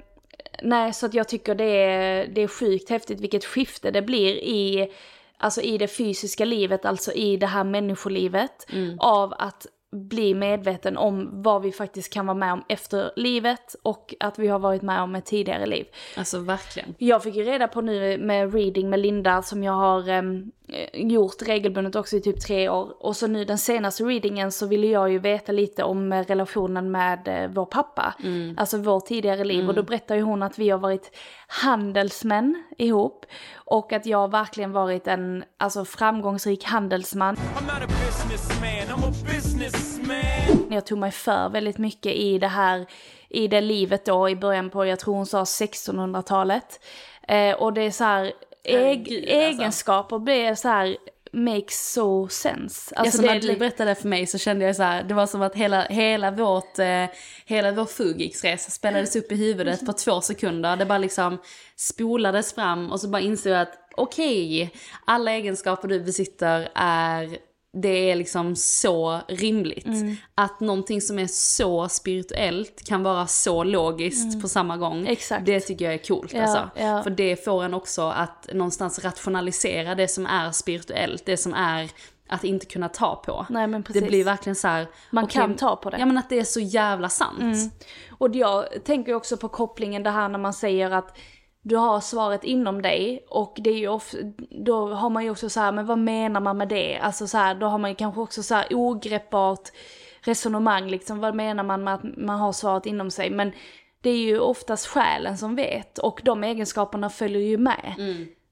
[0.63, 4.35] nej, så att jag tycker det är, det är sjukt häftigt vilket skifte det blir
[4.35, 4.93] i,
[5.39, 8.67] alltså i det fysiska livet, alltså i det här människolivet,
[8.99, 14.15] av att bli medveten om vad vi faktiskt kan vara med om efter livet och
[14.21, 15.87] att vi har varit med om ett tidigare liv.
[16.17, 16.95] Alltså verkligen.
[16.99, 21.07] Jag fick ju reda på nu med reading med Linda som jag har em, eh,
[21.07, 23.07] gjort regelbundet också i typ tre år.
[23.07, 26.91] Och så nu den senaste readingen så ville jag ju veta lite om eh, relationen
[26.91, 28.15] med eh, vår pappa.
[28.57, 29.69] Alltså vår tidigare liv.
[29.69, 33.27] Och då berättar ju hon att vi har varit handelsmän ihop.
[33.55, 37.37] Och att jag har verkligen varit en alltså, framgångsrik handelsman.
[37.37, 39.86] I'm not a businessman, I'm a businessman.
[40.71, 42.87] Jag tog mig för väldigt mycket i det här,
[43.29, 46.81] i det livet då i början på, jag tror hon sa 1600-talet.
[47.29, 48.33] Eh, och det är så här, eg-
[48.79, 49.35] Herregud, alltså.
[49.35, 50.97] egenskaper blir så här,
[51.33, 52.95] makes so sense.
[52.95, 55.43] Alltså, det när du berättade för mig så kände jag så här, det var som
[55.43, 57.05] att hela, hela, vårt, eh,
[57.47, 60.77] hela vår Fugiksresa spelades upp i huvudet på två sekunder.
[60.77, 61.39] Det bara liksom
[61.77, 64.71] spolades fram och så bara insåg jag att okej,
[65.05, 67.39] alla egenskaper du besitter är
[67.83, 69.87] det är liksom så rimligt.
[70.35, 75.07] Att någonting som är så spirituellt kan vara så logiskt på samma gång.
[75.07, 75.47] Exakt.
[75.47, 76.71] Det tycker jag är coolt Ja, alltså.
[76.77, 77.03] ja.
[77.03, 81.91] För det får en också att någonstans rationalisera det som är spirituellt, det som är
[82.29, 83.47] att inte kunna ta på.
[83.49, 84.87] Nej, men det blir verkligen så här.
[85.11, 85.99] Man okej, kan ta på det.
[85.99, 87.73] Ja men att det är så jävla sant.
[88.11, 91.19] och jag tänker också på kopplingen det här när man säger att
[91.69, 94.19] du har svaret inom dig och det är ju ofta,
[94.51, 96.99] då har man ju också så här, men vad menar man med det?
[96.99, 99.69] Alltså så här, då har man ju kanske också så här ogreppbart
[100.21, 103.31] resonemang liksom, vad menar man med att man har svaret inom sig?
[103.31, 103.53] Men
[104.01, 107.95] det är ju oftast själen som vet och de egenskaperna följer ju med.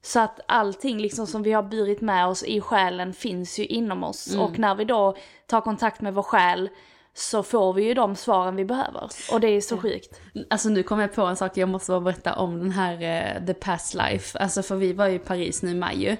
[0.01, 4.03] Så att allting liksom som vi har burit med oss i själen finns ju inom
[4.03, 4.35] oss.
[4.35, 5.15] Och när vi då
[5.47, 6.69] tar kontakt med vår själ
[7.17, 9.09] så får vi ju de svaren vi behöver.
[9.31, 10.21] Och det är så sjukt.
[10.49, 13.45] Alltså nu kom jag på en sak, jag måste bara berätta om den här uh,
[13.45, 14.39] The Past Life.
[14.39, 16.17] Alltså för vi var ju i Paris nu i maj ju.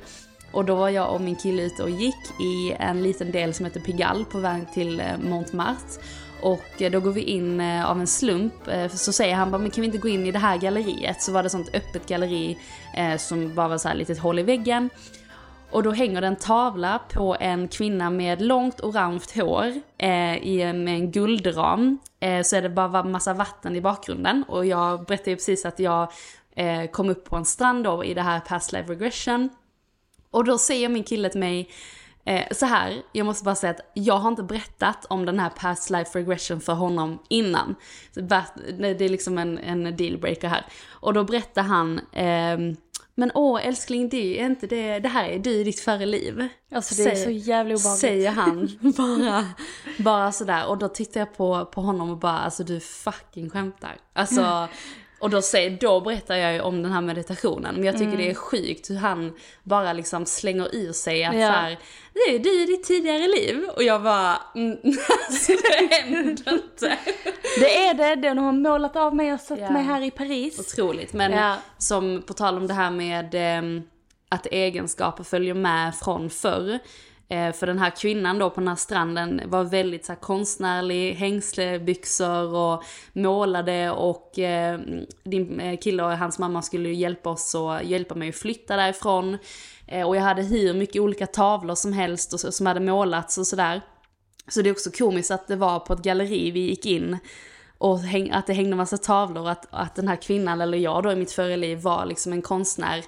[0.51, 3.65] Och då var jag och min kille ute och gick i en liten del som
[3.65, 6.01] heter Pigalle på väg till eh, Montmartre.
[6.41, 8.53] Och eh, då går vi in av en slump,
[8.91, 11.21] så säger han bara, men kan vi inte gå in i det här galleriet?
[11.21, 12.57] Så var det sånt öppet galleri
[13.17, 14.89] som bara var så här litet hål i väggen.
[15.71, 20.61] Och då hänger det en tavla på en kvinna med långt orange hår eh, i
[20.61, 21.99] en, med en guldram.
[22.19, 24.43] Eh, så är det bara massa vatten i bakgrunden.
[24.47, 26.11] Och jag berättade ju precis att jag
[26.55, 29.49] eh, kom upp på en strand då i det här past life regression.
[30.31, 31.69] Och då säger min kille till mig,
[32.27, 35.49] Eh, så här, jag måste bara säga att jag har inte berättat om den här
[35.49, 37.75] past life regression för honom innan.
[38.13, 40.65] Det är liksom en, en dealbreaker här.
[40.89, 42.75] Och då berättar han, ehm,
[43.15, 46.47] men åh älskling det är inte det, det här är du i ditt förra liv.
[46.71, 47.99] Alltså det är Säger- så jävla obehagligt.
[48.01, 49.45] Säger han bara,
[49.99, 50.67] bara sådär.
[50.67, 53.97] Och då tittar jag på, på honom och bara, alltså du fucking skämtar.
[54.13, 54.67] Alltså,
[55.19, 57.75] och då, säger, då berättar jag ju om den här meditationen.
[57.75, 58.17] Men jag tycker Mm.
[58.17, 61.47] det är sjukt hur han bara liksom slänger ur sig att Ja.
[61.47, 61.77] så här,
[62.13, 63.63] det är du i ditt tidigare liv.
[63.75, 64.77] Och jag bara, mm,
[65.27, 66.97] alltså det händer inte.
[67.59, 69.69] Det är det, den har målat av mig och satt Ja.
[69.71, 70.59] mig här i Paris.
[70.59, 71.13] Otroligt.
[71.13, 71.55] Men Ja.
[71.77, 73.81] som på tal om det här med ehm,
[74.29, 76.79] att egenskaper följer med från förr.
[77.29, 81.13] Eh, för den här kvinnan då på den här stranden var väldigt så här, konstnärlig,
[81.13, 82.83] hängslebyxor och
[83.13, 84.79] målade och eh,
[85.23, 88.75] din eh, kille och hans mamma skulle ju hjälpa oss och hjälpa mig att flytta
[88.75, 89.37] därifrån.
[89.87, 93.47] Eh, och jag hade hur mycket olika tavlor som helst och som hade målats och
[93.47, 93.81] sådär.
[94.47, 97.17] Så det är också komiskt att det var på ett galleri vi gick in
[97.77, 101.03] och häng, att det hängde massa tavlor och att, att den här kvinnan, eller jag
[101.03, 103.03] då i mitt förra liv, var liksom en konstnär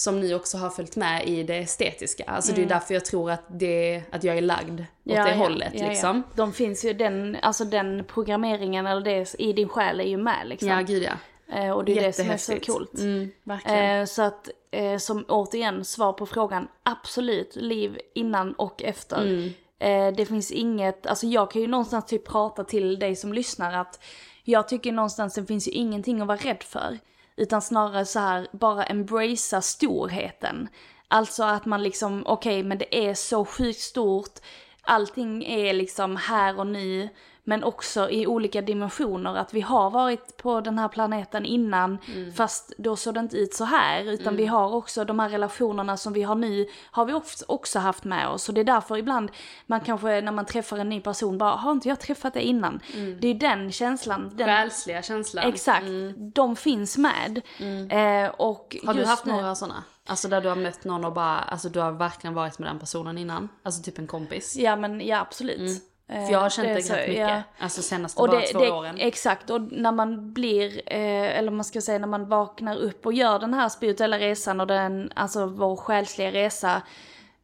[0.00, 2.24] som nu också har följt med i det estetiska.
[2.26, 5.72] Alltså det är därför jag tror att, det, att jag är lagd åt det hållet
[5.74, 6.22] liksom.
[6.34, 10.48] De finns ju, den, alltså den programmeringen eller det i din själ är ju med
[10.48, 10.68] liksom.
[10.68, 11.12] Ja, gud ja.
[11.56, 12.98] Eh, och det är det som är så coolt.
[12.98, 13.30] Mm.
[13.66, 19.22] Eh, så att, eh, som återigen, svar på frågan, absolut, liv innan och efter.
[19.22, 19.50] Mm.
[19.78, 23.72] Eh, det finns inget, alltså jag kan ju någonstans typ prata till dig som lyssnar
[23.72, 24.00] att
[24.44, 26.98] jag tycker någonstans det finns ju ingenting att vara rädd för.
[27.40, 30.68] Utan snarare så här, bara embracea storheten.
[31.08, 34.38] Alltså att man liksom, okej men det är så sjukt stort,
[34.82, 37.08] allting är liksom här och nu,
[37.50, 39.34] men också i olika dimensioner.
[39.36, 41.98] Att vi har varit på den här planeten innan,
[42.36, 44.02] fast då såg det inte ut så här.
[44.04, 48.04] Utan vi har också de här relationerna som vi har nu, har vi också haft
[48.04, 48.48] med oss.
[48.48, 49.30] Och det är därför ibland
[49.66, 52.80] man kanske när man träffar en ny person bara, har inte jag träffat det innan?
[53.20, 54.30] Det är den känslan.
[54.34, 55.48] Den, Själsliga känslan.
[55.48, 55.86] Exakt,
[56.34, 57.42] de finns med.
[57.90, 59.84] Eh, och Har du haft nu- några sådana?
[60.06, 62.78] Alltså där du har mött någon och bara, alltså du har verkligen varit med den
[62.78, 63.48] personen innan?
[63.62, 64.56] Alltså typ en kompis?
[64.56, 65.82] Ja men ja absolut.
[66.12, 67.28] Eh, För jag har känt är det, så, rätt mycket.
[67.28, 67.42] ja.
[67.58, 68.96] Alltså senaste Och bara det, två det, åren.
[68.98, 73.12] exakt, och när man blir, eh, eller man ska säga när man vaknar upp och
[73.12, 76.82] gör den här spirituella resan och den, alltså vår själsliga resa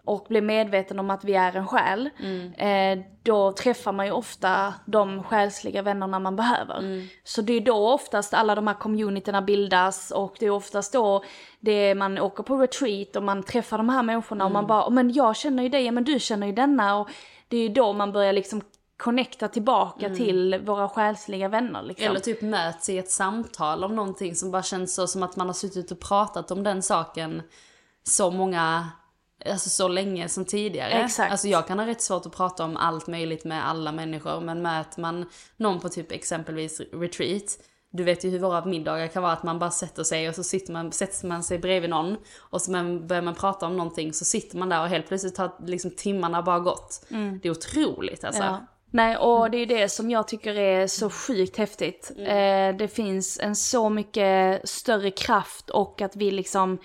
[0.04, 2.10] och blir medveten om att vi är en själ,
[2.56, 7.06] eh, då träffar man ju ofta de själsliga vännerna man behöver.
[7.24, 11.24] Så det är då oftast alla de här communityna bildas och det är oftast då
[11.60, 15.12] det man åker på retreat och man träffar de här människorna och man bara, men
[15.12, 17.08] jag känner ju dig, men du känner ju denna och
[17.48, 18.62] det är ju då man börjar liksom
[18.96, 22.06] connecta tillbaka till våra själsliga vänner liksom.
[22.06, 25.46] Eller typ möts i ett samtal om någonting som bara känns så som att man
[25.46, 27.42] har suttit och pratat om den saken
[28.02, 28.88] så många,
[29.46, 30.90] alltså så länge som tidigare.
[30.90, 31.30] Exakt.
[31.30, 34.62] Alltså jag kan ha rätt svårt att prata om allt möjligt med alla människor men
[34.62, 37.58] möter man någon på typ exempelvis retreat
[37.90, 40.44] du vet ju hur våra middagar kan vara, att man bara sätter sig och så
[40.44, 44.12] sitter man, sätter man sig bredvid någon och så man, börjar man prata om någonting
[44.12, 47.06] så sitter man där och helt plötsligt har liksom timmarna bara gått.
[47.42, 48.42] Det är otroligt alltså.
[48.42, 48.66] Ja.
[48.90, 52.12] Nej, och det är det som jag tycker är så sjukt häftigt.
[52.18, 56.78] Eh, det finns en så mycket större kraft och att vi liksom,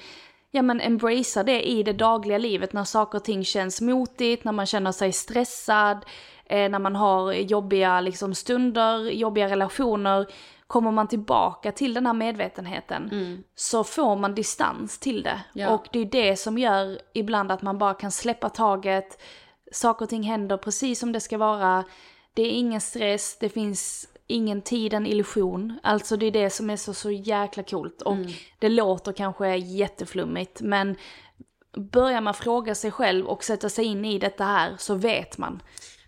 [0.51, 4.51] ja men embracear det i det dagliga livet när saker och ting känns motigt, när
[4.51, 6.05] man känner sig stressad,
[6.45, 10.27] eh, när man har jobbiga liksom stunder, jobbiga relationer.
[10.71, 15.41] Kommer man tillbaka till den här medvetenheten så får man distans till det.
[15.53, 15.69] Ja.
[15.69, 19.21] Och det är det som gör ibland att man bara kan släppa taget,
[19.71, 21.84] saker och ting händer precis som det ska vara.
[22.34, 25.79] Det är ingen stress, det finns ingen tid, en illusion.
[25.84, 28.01] Alltså det är det som är så, så jäkla coolt.
[28.01, 28.17] Och
[28.60, 30.95] det låter kanske jätteflummigt men
[31.75, 35.62] börjar man fråga sig själv och sätta sig in i detta här så vet man.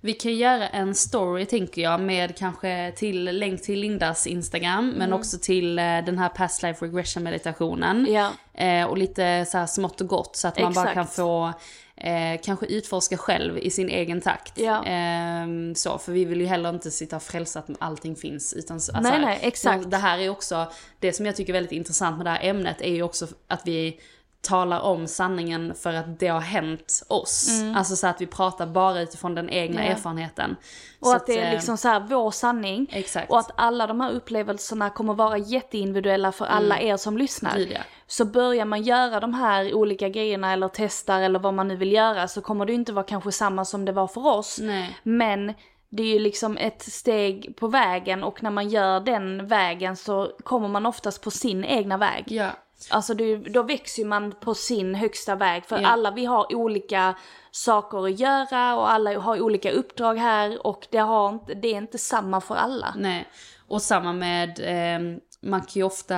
[0.05, 5.13] Vi kan göra en story tänker jag med kanske till länk till Lindas Instagram men
[5.13, 8.07] också till eh, den här past life regression meditationen.
[8.09, 8.31] Ja.
[8.63, 10.93] Eh, och lite så här smått och gott så att man bara Exakt.
[10.93, 11.53] kan få
[11.95, 14.59] eh, kanske utforska själv i sin egen takt.
[14.59, 14.83] Ja.
[14.85, 18.53] Ehm, så, för vi vill ju heller inte sitta och frälsa att allting finns.
[18.53, 19.91] Utan, så- alltså, Nej, nej, exakt.
[19.91, 22.81] Det här är också, det som jag tycker är väldigt intressant med det här ämnet
[22.81, 23.99] är ju också att vi
[24.43, 27.49] talar om sanningen för att det har hänt oss.
[27.75, 29.91] Alltså så att vi pratar bara utifrån den egna Mm.
[29.91, 30.55] Erfarenheten.
[30.99, 32.87] Och Så att det är eh, liksom så här vår sanning.
[32.91, 33.31] Exakt.
[33.31, 37.57] Och att alla de här upplevelserna kommer vara jätteindividuella för alla er som lyssnar.
[37.57, 37.79] Ja.
[38.07, 41.91] Så börjar man göra de här olika grejerna eller testar eller vad man nu vill
[41.91, 44.59] göra så kommer det inte vara kanske samma som det var för oss.
[44.61, 44.97] Nej.
[45.03, 45.53] Men
[45.89, 50.31] det är ju liksom ett steg på vägen och när man gör den vägen så
[50.43, 52.23] kommer man oftast på sin egna väg.
[52.27, 52.49] Ja.
[52.89, 55.65] Alltså det, då växer man på sin högsta väg.
[55.65, 55.87] För Ja.
[55.87, 57.15] alla vi har olika
[57.51, 61.77] saker att göra och alla har olika uppdrag här och det, har inte, det är
[61.77, 62.93] inte samma för alla.
[62.97, 63.27] Nej,
[63.67, 66.17] och samma med, eh, man kan ju ofta,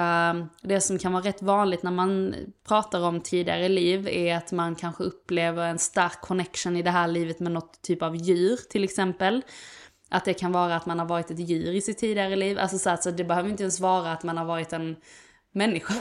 [0.61, 2.35] det som kan vara rätt vanligt när man
[2.67, 7.07] pratar om tidigare liv är att man kanske upplever en stark connection i det här
[7.07, 9.41] livet med något typ av djur till exempel.
[10.09, 12.77] Att det kan vara att man har varit ett djur i sitt tidigare liv, alltså
[12.77, 14.95] så, att, så det behöver inte ens vara att man har varit en
[15.55, 15.93] människa.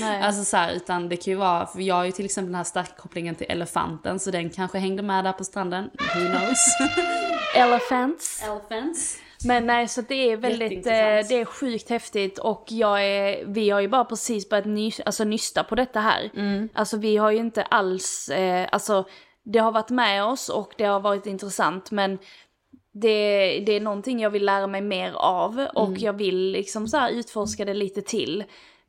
[0.00, 0.22] Nej.
[0.22, 2.56] Alltså så här, utan det kan ju vara, för jag har ju till exempel den
[2.56, 6.76] här starka kopplingen till elefanten, så den kanske hängde med där på stranden, who knows?
[7.56, 8.42] Elephants.
[8.42, 9.18] Elephants.
[9.44, 10.92] Men nej, så det är väldigt, eh,
[11.28, 15.24] det är sjukt häftigt och jag är, vi har ju bara precis börjat ny, alltså
[15.24, 16.30] nysta på detta här.
[16.74, 19.04] Alltså vi har ju inte alls, eh, alltså
[19.44, 22.18] det har varit med oss och det har varit intressant men
[22.92, 27.08] det, det är någonting jag vill lära mig mer av och jag vill liksom så
[27.08, 28.44] utforska det lite till.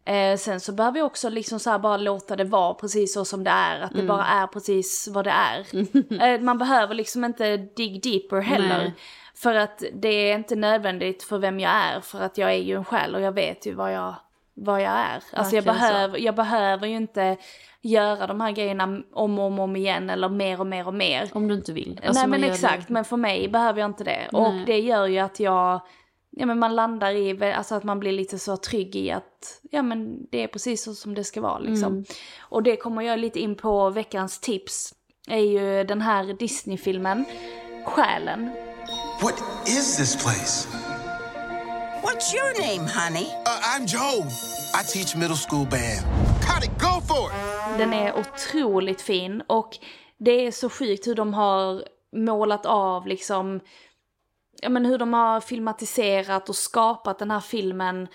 [0.06, 3.44] Eh, sen så behöver jag också liksom så bara låta det vara precis så som
[3.44, 5.66] det är, att det bara är precis vad det är.
[6.36, 8.78] eh, man behöver liksom inte dig deeper heller.
[8.78, 8.94] Nej.
[9.36, 12.76] För att det är inte nödvändigt för vem jag är, för att jag är ju
[12.76, 14.16] en själ och jag vet ju vad jag,
[14.54, 15.24] vad jag är.
[15.34, 17.38] Alltså jag behöver, jag behöver ju inte
[17.82, 18.84] göra de här grejerna
[19.14, 21.30] om och om, om igen eller mer och mer och mer.
[21.34, 22.02] Om du inte vill.
[22.06, 24.28] Alltså, Nej men exakt, det- men för mig behöver jag inte det.
[24.32, 24.64] Och Nej.
[24.66, 25.80] det gör ju att jag,
[26.36, 29.82] ja men man landar i, alltså att man blir lite så trygg i att, ja
[29.82, 31.94] men det är precis så som det ska vara liksom.
[31.94, 32.06] Mm.
[32.40, 34.94] Och det kommer jag lite in på veckans tips,
[35.28, 37.26] är ju den här Disney-filmen,
[37.86, 38.50] Själen.
[39.22, 40.68] What is this place?
[42.04, 43.26] What's your name, honey?
[43.26, 44.28] Uh, I'm Joe.
[44.74, 46.04] I teach middle school band.
[46.42, 47.78] Cut it, go for it!
[47.78, 49.78] Den är otroligt fin och
[50.18, 51.84] det är så sjukt hur de har
[52.16, 53.60] målat av liksom,
[54.64, 58.08] ja men hur de har filmatiserat och skapat den här filmen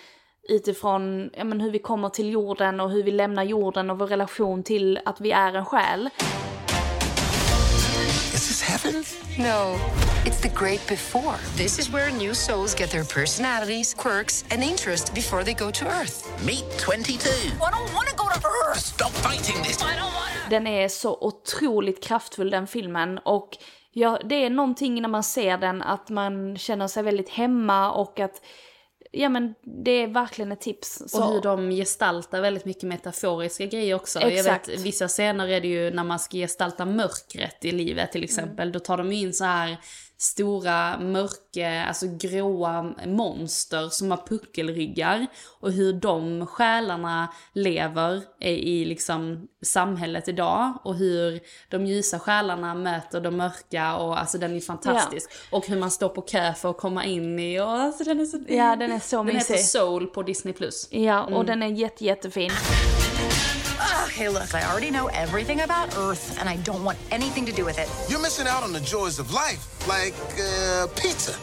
[0.48, 4.06] utifrån ja men hur vi kommer till jorden och hur vi lämnar jorden och vår
[4.06, 6.10] relation till att vi är en själ.
[8.34, 9.04] Is this heaven?
[9.38, 9.76] No,
[10.24, 11.36] it's the great before.
[11.56, 15.84] This is where new souls get their personalities, quirks, and interests before they go to
[15.84, 16.46] Earth.
[16.46, 17.28] Meet 22.
[17.28, 18.78] I don't want to go to Earth.
[18.78, 19.84] Stop fighting this.
[20.50, 23.48] Den är så otroligt kraftfull den filmen och
[23.92, 28.20] ja, det är någonting när man ser den att man känner sig väldigt hemma och
[28.20, 28.42] att
[29.12, 31.02] ja men det är verkligen ett tips.
[31.06, 34.20] Så, Och hur de gestaltar väldigt mycket metaforiska grejer också.
[34.20, 34.68] Exakt.
[34.68, 38.24] Jag vet, vissa scener är det ju när man ska gestalta mörkret i livet till
[38.24, 38.72] exempel.
[38.72, 39.76] Då tar de in så här
[40.20, 45.26] stora, mörka, alltså gråa monster som har puckelryggar.
[45.60, 50.72] Och hur de själarna lever i, liksom samhället idag.
[50.84, 51.40] Och hur
[51.70, 55.30] de ljusa själarna möter de mörka och alltså den är fantastisk.
[55.50, 58.24] Och hur man står på kö för att komma in i, och alltså den är
[58.24, 59.54] så Ja, den är så Den mysig.
[59.54, 60.54] heter Soul på Disney+.
[60.54, 60.88] Plus.
[60.90, 62.50] Ja, och den är jätte, jättefin.
[64.18, 67.64] Okay, look, I already know everything about Earth, and I don't want anything to do
[67.64, 67.88] with it.
[68.10, 71.34] You're missing out on the joys of life, like uh, pizza.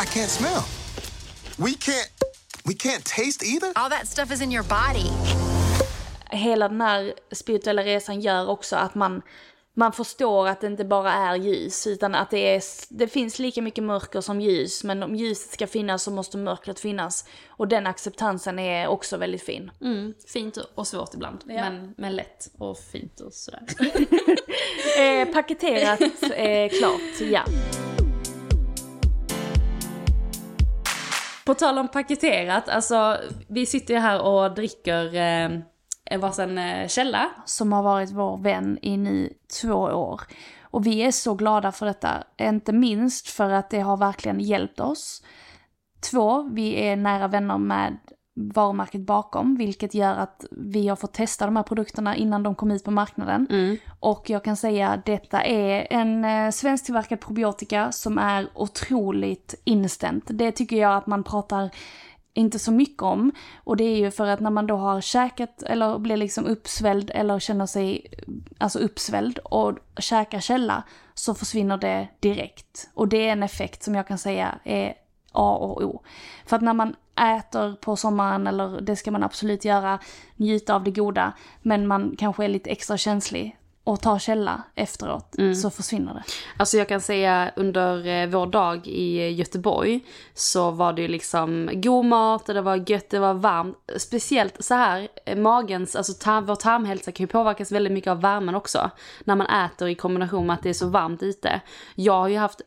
[0.00, 0.64] I can't smell.
[1.58, 2.10] We can't.
[2.64, 3.70] We can't taste either.
[3.76, 5.10] All that stuff is in your body.
[6.30, 9.22] Hela den här spirituella resan gör också att man,
[9.76, 13.62] man förstår att det inte bara är ljus, utan att det, är, det finns lika
[13.62, 17.24] mycket mörker som ljus, men om ljuset ska finnas så måste mörkret finnas.
[17.48, 19.70] Och den acceptansen är också väldigt fin.
[19.80, 21.38] Mm, fint och svårt ibland.
[21.44, 23.62] Men, men lätt och fint och sådär.
[24.98, 26.00] Eh, paketerat,
[26.36, 27.44] eh, klart, ja.
[31.46, 33.18] På tal om paketerat, alltså
[33.48, 35.60] vi sitter ju här och dricker eh,
[36.18, 37.30] varsin eh, källa.
[37.44, 39.32] som har varit vår vän i nu
[39.62, 40.20] två år.
[40.62, 44.80] Och vi är så glada för detta, inte minst för att det har verkligen hjälpt
[44.80, 45.22] oss.
[46.10, 47.96] Två, vi är nära vänner med
[48.36, 52.70] varumärket bakom, vilket gör att vi har fått testa de här produkterna innan de kom
[52.70, 53.46] ut på marknaden.
[54.00, 60.24] Och jag kan säga att detta är en eh, svensktillverkad probiotika som är otroligt instant.
[60.26, 61.70] Det tycker jag att man pratar
[62.34, 63.32] inte så mycket om.
[63.56, 67.10] Och det är ju för att när man då har käkat eller blir liksom uppsvälld
[67.14, 68.06] eller känner sig
[68.58, 70.82] alltså uppsvälld och käkar källa
[71.14, 72.90] så försvinner det direkt.
[72.94, 74.94] Och det är en effekt som jag kan säga är
[75.32, 76.02] A och O.
[76.46, 76.96] För att när man
[77.38, 79.98] äter på sommaren, eller det ska man absolut göra,
[80.36, 81.32] njuta av det goda,
[81.62, 86.22] men man kanske är lite extra känslig och tar källa efteråt, så försvinner det.
[86.56, 90.00] Alltså jag kan säga under eh, vår dag i Göteborg
[90.34, 93.76] så var det ju liksom god mat och det var gött, det var varmt.
[93.98, 98.20] Speciellt så här, eh, magens, alltså tarm, vår tarmhälsa kan ju påverkas väldigt mycket av
[98.20, 98.90] värmen också.
[99.24, 101.60] När man äter i kombination med att det är så varmt ute.
[101.94, 102.60] Jag har ju haft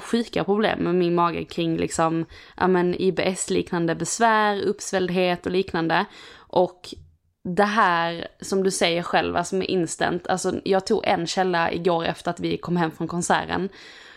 [0.00, 2.26] sjuka problem med min mage kring liksom,
[2.56, 6.04] ja men IBS-liknande besvär, uppsvälldhet och liknande.
[6.36, 6.94] Och
[7.44, 12.04] det här som du säger själv, alltså med instant, alltså jag tog en källa igår
[12.04, 13.68] efter att vi kom hem från konserten.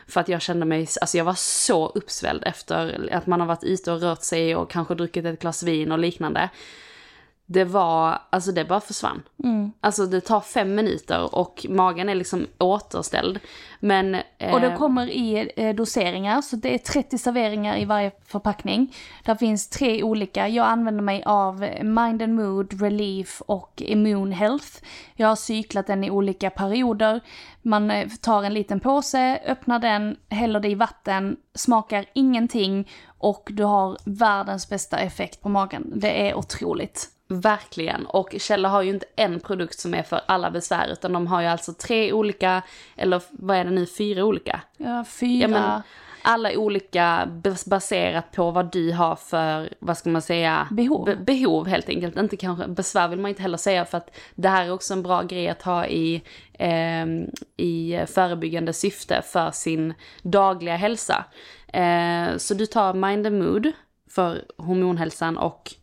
[0.08, 3.64] För att jag kände mig, alltså jag var så uppsvälld efter att man har varit
[3.64, 6.50] ute och rört sig och kanske druckit ett glas vin och liknande.
[7.50, 9.24] Det var, alltså det bara försvann.
[9.43, 9.72] Mm.
[9.82, 13.39] Alltså det tar fem minuter och magen är liksom återställd.
[13.80, 14.16] Men...
[14.38, 18.95] Eh, Och det kommer i eh, doseringar, så det är 30 serveringar i varje förpackning.
[19.26, 20.48] Där finns tre olika.
[20.48, 24.68] Jag använder mig av Mind and Mood, Relief och Immune Health.
[25.16, 27.22] Jag har cyklat den i olika perioder.
[27.62, 33.50] Man eh, tar en liten påse, öppnar den, häller det i vatten, smakar ingenting och
[33.52, 35.91] du har världens bästa effekt på magen.
[35.95, 37.10] Det är otroligt.
[37.28, 38.06] Verkligen.
[38.06, 41.42] Och Källa har ju inte en produkt som är för alla besvär, utan de har
[41.42, 42.62] ju alltså tre olika,
[42.96, 44.62] eller vad är det nu, fyra olika?
[44.78, 45.48] Ja, fyra.
[45.48, 45.82] men
[46.22, 50.68] alla olika bas- baserat på vad du har för, vad ska man säga?
[50.72, 51.06] Behov.
[51.06, 52.18] Be- behov helt enkelt.
[52.18, 55.04] Inte kanske, besvär vill man inte heller säga för att det här är också en
[55.04, 56.22] bra grej att ha i,
[56.54, 57.26] ehm,
[57.58, 61.26] i förebyggande syfte för sin dagliga hälsa.
[61.68, 63.72] Eh, så du tar Mind and Mood
[64.10, 65.74] för hormonhälsan och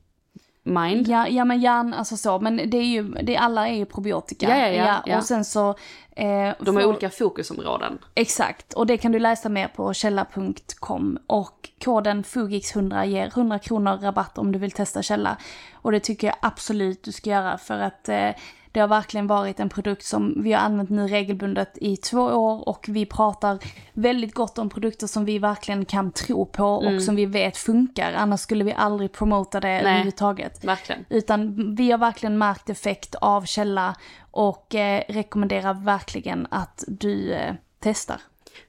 [0.67, 1.09] Mind.
[1.09, 4.49] Ja, ja men hjärn, alltså så, men det är ju, det, alla är ju probiotika.
[4.59, 5.19] Ja, ja, ja.
[5.19, 5.69] Och sen så...
[6.17, 7.99] Eh, De har olika fokusområden.
[8.15, 11.19] Exakt, och det kan du läsa mer på källa.com.
[11.27, 15.37] Och koden FUGIX100 ger 100 kronor rabatt om du vill testa källa.
[15.75, 18.31] Och det tycker jag absolut du ska göra för att eh,
[18.75, 22.69] det har verkligen varit en produkt som vi har använt nu regelbundet i två år
[22.69, 23.59] och vi pratar
[23.93, 27.01] väldigt gott om produkter som vi verkligen kan tro på och Mm.
[27.01, 28.13] som vi vet funkar.
[28.13, 30.65] Annars skulle vi aldrig promota det överhuvudtaget.
[30.65, 31.05] Verkligen.
[31.09, 33.97] Utan vi har verkligen märkt effekt av källa
[34.31, 38.21] och eh, rekommenderar verkligen att du eh, testar.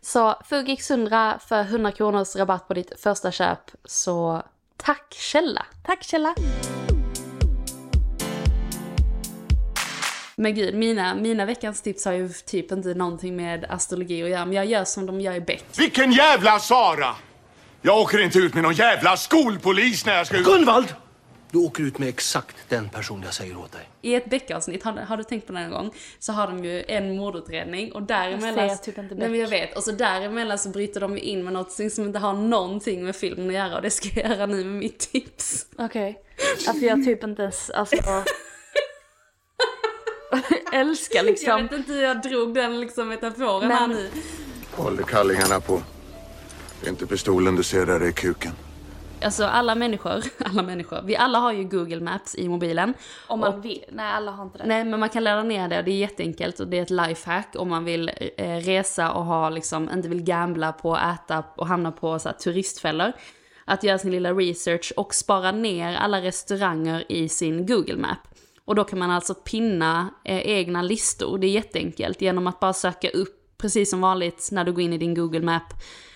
[0.02, 3.72] Så Fugix 100 för 100 kronors rabatt på ditt första köp.
[3.86, 4.44] Så
[4.78, 5.66] tack Källa!
[5.86, 6.36] Tack Källa!
[10.38, 14.46] Men gud, mina, mina veckans tips har ju typ inte någonting med astrologi att göra,
[14.46, 15.66] men jag gör som de gör i Beck.
[15.78, 17.16] Vilken jävla Sara!
[17.82, 20.46] Jag åker inte ut med någon jävla skolpolis när jag ska ut...
[20.46, 20.96] Gunvald!
[21.52, 23.90] Du åker ut med exakt den person jag säger åt dig.
[24.02, 25.94] I ett Beck-avsnitt, har, har du tänkt på det någon gång?
[26.20, 28.68] Så har de ju en mordutredning och däremellan...
[28.68, 29.70] Jag ser typ inte Nej men jag Beck.
[29.70, 33.16] vet, och så däremellan så bryter de in med något som inte har någonting med
[33.16, 35.68] filmen att göra och det ska jag göra nu med mitt tips.
[35.78, 36.20] Okej.
[36.68, 37.98] Alltså jag typ inte ens, alltså...
[40.74, 41.50] älskar liksom.
[41.50, 44.10] Jag vet inte hur jag drog den liksom metaforen här nu.
[44.72, 45.82] Håll kallingarna på.
[46.82, 48.52] Det är inte pistolen du ser där, det är kuken.
[49.24, 52.94] Alltså alla människor, alla människor, vi alla har ju Google Maps i mobilen.
[53.28, 53.84] Om man Och- vill.
[53.92, 54.66] Nej alla har inte det.
[54.66, 56.90] Nej men man kan ladda ner det och det är jätteenkelt och det är ett
[56.90, 61.44] lifehack om man vill eh, resa och ha liksom, inte vill gambla på att äta
[61.56, 63.12] och hamna på så här, turistfällor.
[63.66, 68.18] Att göra sin lilla research och spara ner alla restauranger i sin Google Map.
[68.66, 72.22] Och då kan man alltså pinna eh, egna listor, det är jätteenkelt.
[72.22, 75.42] Genom att bara söka upp, precis som vanligt när du går in i din Google
[75.42, 75.74] Map,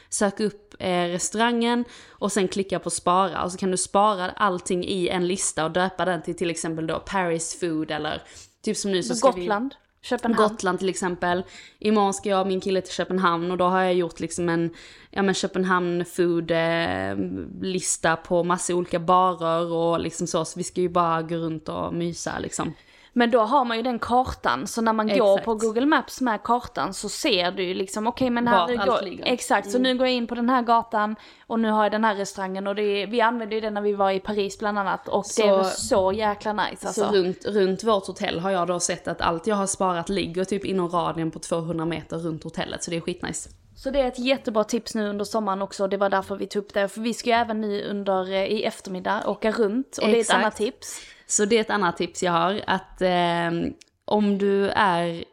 [0.09, 3.43] sök upp eh, restaurangen och sen klicka på spara.
[3.43, 6.87] Och så kan du spara allting i en lista och döpa den till till exempel
[6.87, 8.23] då Paris Food eller
[8.61, 9.49] typ som nu så ska vi...
[10.01, 10.49] Gotland, Köpenhamn.
[10.49, 11.43] Gotland till exempel.
[11.79, 14.69] Imorgon ska jag och min kille till Köpenhamn och då har jag gjort liksom en
[15.11, 17.15] ja, men Köpenhamn food eh,
[17.61, 20.45] lista på massa olika barer och liksom så.
[20.45, 22.73] Så vi ska ju bara gå runt och mysa liksom.
[23.13, 25.45] Men då har man ju den kartan, så när man går Exakt.
[25.45, 28.89] på Google Maps med kartan så ser du ju liksom, okej men här Vart allt
[28.89, 29.25] går, ligger.
[29.25, 29.91] Exakt, så Mm.
[29.91, 31.15] nu går jag in på den här gatan
[31.47, 33.81] och nu har jag den här restaurangen och det är, vi använde ju det när
[33.81, 37.05] vi var i Paris bland annat och det Så- var så jäkla nice alltså.
[37.05, 40.43] Så runt, runt vårt hotell har jag då sett att allt jag har sparat ligger
[40.43, 42.83] typ inom radien på 200 meter runt hotellet.
[42.83, 43.49] Så det är skitnice.
[43.75, 46.63] Så det är ett jättebra tips nu under sommaren också, det var därför vi tog
[46.63, 46.87] upp det.
[46.87, 50.15] För vi ska ju även nu under, eh, i eftermiddag åka runt och det är
[50.15, 50.39] ett Exakt.
[50.39, 51.01] annat tips.
[51.29, 52.61] Så det är ett annat tips jag har.
[52.67, 53.51] Att eh,
[54.05, 55.23] om du är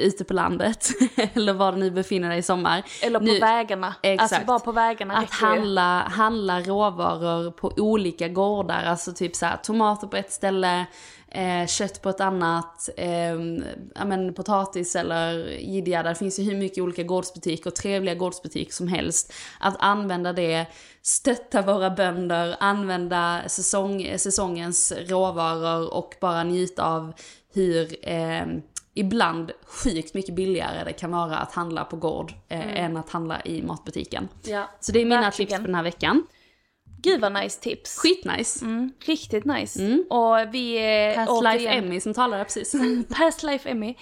[0.00, 0.88] ute på landet,
[1.34, 2.82] eller var du nu befinner dig i sommar.
[3.02, 3.94] Eller på nu- vägarna.
[4.02, 4.32] Exakt.
[4.32, 9.56] Alltså bara på vägarna Att handla, handla råvaror på olika gårdar, alltså typ så här,
[9.56, 10.86] tomater på ett ställe,
[11.34, 13.32] eh, kött på ett annat, eh,
[13.94, 16.02] ja, men, potatis eller jiddiga.
[16.02, 19.32] Det finns ju hur mycket olika gårdsbutiker och trevliga gårdsbutiker som helst.
[19.60, 20.66] Att använda det,
[21.02, 27.12] stötta våra bönder, använda säsong, säsongens råvaror och bara njuta av
[27.54, 28.46] hur eh,
[28.94, 32.76] ibland sjukt mycket billigare det kan vara att handla på gård eh, Mm.
[32.76, 34.28] än att handla i matbutiken.
[34.44, 35.48] Ja, Så det är mina verkligen.
[35.48, 36.26] tips för den här veckan.
[37.04, 37.98] Gud vad nice tips.
[37.98, 38.64] Skitnice.
[38.64, 39.98] Mm, riktigt nice.
[40.10, 41.84] Och vi är Past Life återigen...
[41.84, 42.74] Emmy som talade precis.
[43.18, 43.94] Past Life Emmy.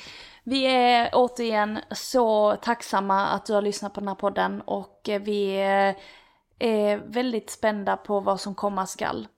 [0.45, 5.57] Vi är återigen så tacksamma att du har lyssnat på den här podden och vi
[6.59, 9.29] är väldigt spända på vad som komma skall.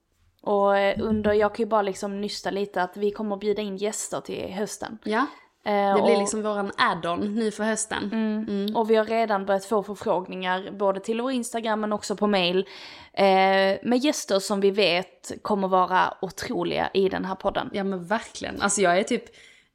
[0.41, 3.77] Och under, jag kan ju bara liksom nysta lite att vi kommer att bjuda in
[3.77, 4.97] gäster till hösten.
[5.03, 5.25] Ja.
[5.65, 8.09] Eh, Det blir liksom våran add-on nu för hösten.
[8.13, 8.75] Mm.
[8.75, 12.65] Och vi har redan börjat få förfrågningar både till vår Instagram men också på mail.
[13.13, 13.25] Eh,
[13.83, 17.69] med gäster som vi vet kommer vara otroliga i den här podden.
[17.73, 18.61] Ja men verkligen.
[18.61, 19.23] Alltså jag är typ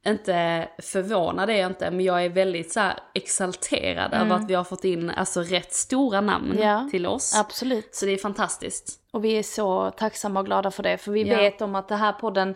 [0.07, 2.81] inte förvånad är jag inte, men jag är väldigt så
[3.15, 4.27] exalterad Mm.
[4.27, 7.37] över att vi har fått in alltså rätt stora namn Ja, till oss.
[7.39, 7.95] Absolut.
[7.95, 9.01] Så det är fantastiskt.
[9.13, 10.99] Och vi är så tacksamma och glada för det.
[10.99, 11.37] För vi Ja.
[11.37, 12.55] vet om att den här podden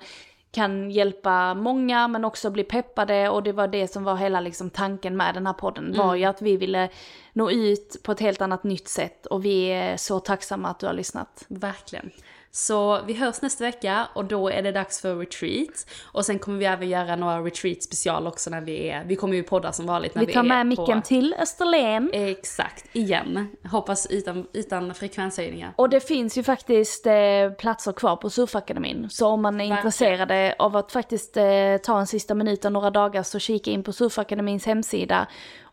[0.54, 4.70] kan hjälpa många men också bli peppade och det var det som var hela liksom
[4.70, 6.18] tanken med den här podden var Mm.
[6.18, 6.88] ju att vi ville
[7.32, 10.86] nå ut på ett helt annat nytt sätt och vi är så tacksamma att du
[10.86, 11.44] har lyssnat.
[11.48, 12.10] Verkligen.
[12.56, 15.86] Så vi hörs nästa vecka och då är det dags för retreat.
[16.12, 19.36] Och sen kommer vi även göra några retreat special också när vi är, vi kommer
[19.36, 22.10] ju podda som vanligt när vi, Vi tar är med micken på, till Österlen.
[22.12, 23.48] Exakt, igen.
[23.64, 25.72] Hoppas utan, utan frekvenshöjningar.
[25.76, 27.12] Och det finns ju faktiskt eh,
[27.58, 29.06] platser kvar på Surfakademin.
[29.10, 29.78] Så om man är Verkligen.
[29.78, 31.44] intresserade av att faktiskt eh,
[31.82, 35.26] ta en sista minut och några dagar så kika in på Surfakademins hemsida.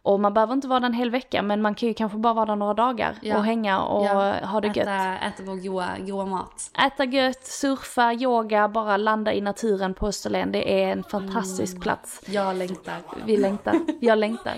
[0.03, 2.33] Och man behöver inte vara där en hel vecka men man kan ju kanske bara
[2.33, 3.37] vara där några dagar Ja.
[3.37, 4.87] och hänga och Ja, ha det äta, gött.
[5.21, 6.71] Äta vår goa, goa mat.
[6.87, 10.51] Äta gött, surfa, yoga, bara landa i naturen på Österlen.
[10.51, 11.81] Det är en fantastisk Mm.
[11.81, 12.21] plats.
[12.25, 12.95] Jag längtar.
[13.25, 14.53] Vi längtar, jag längtar.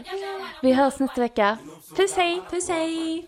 [0.61, 1.57] Vi hörs nästa vecka.
[1.97, 2.41] Puss hej!
[2.49, 3.27] Puss hej!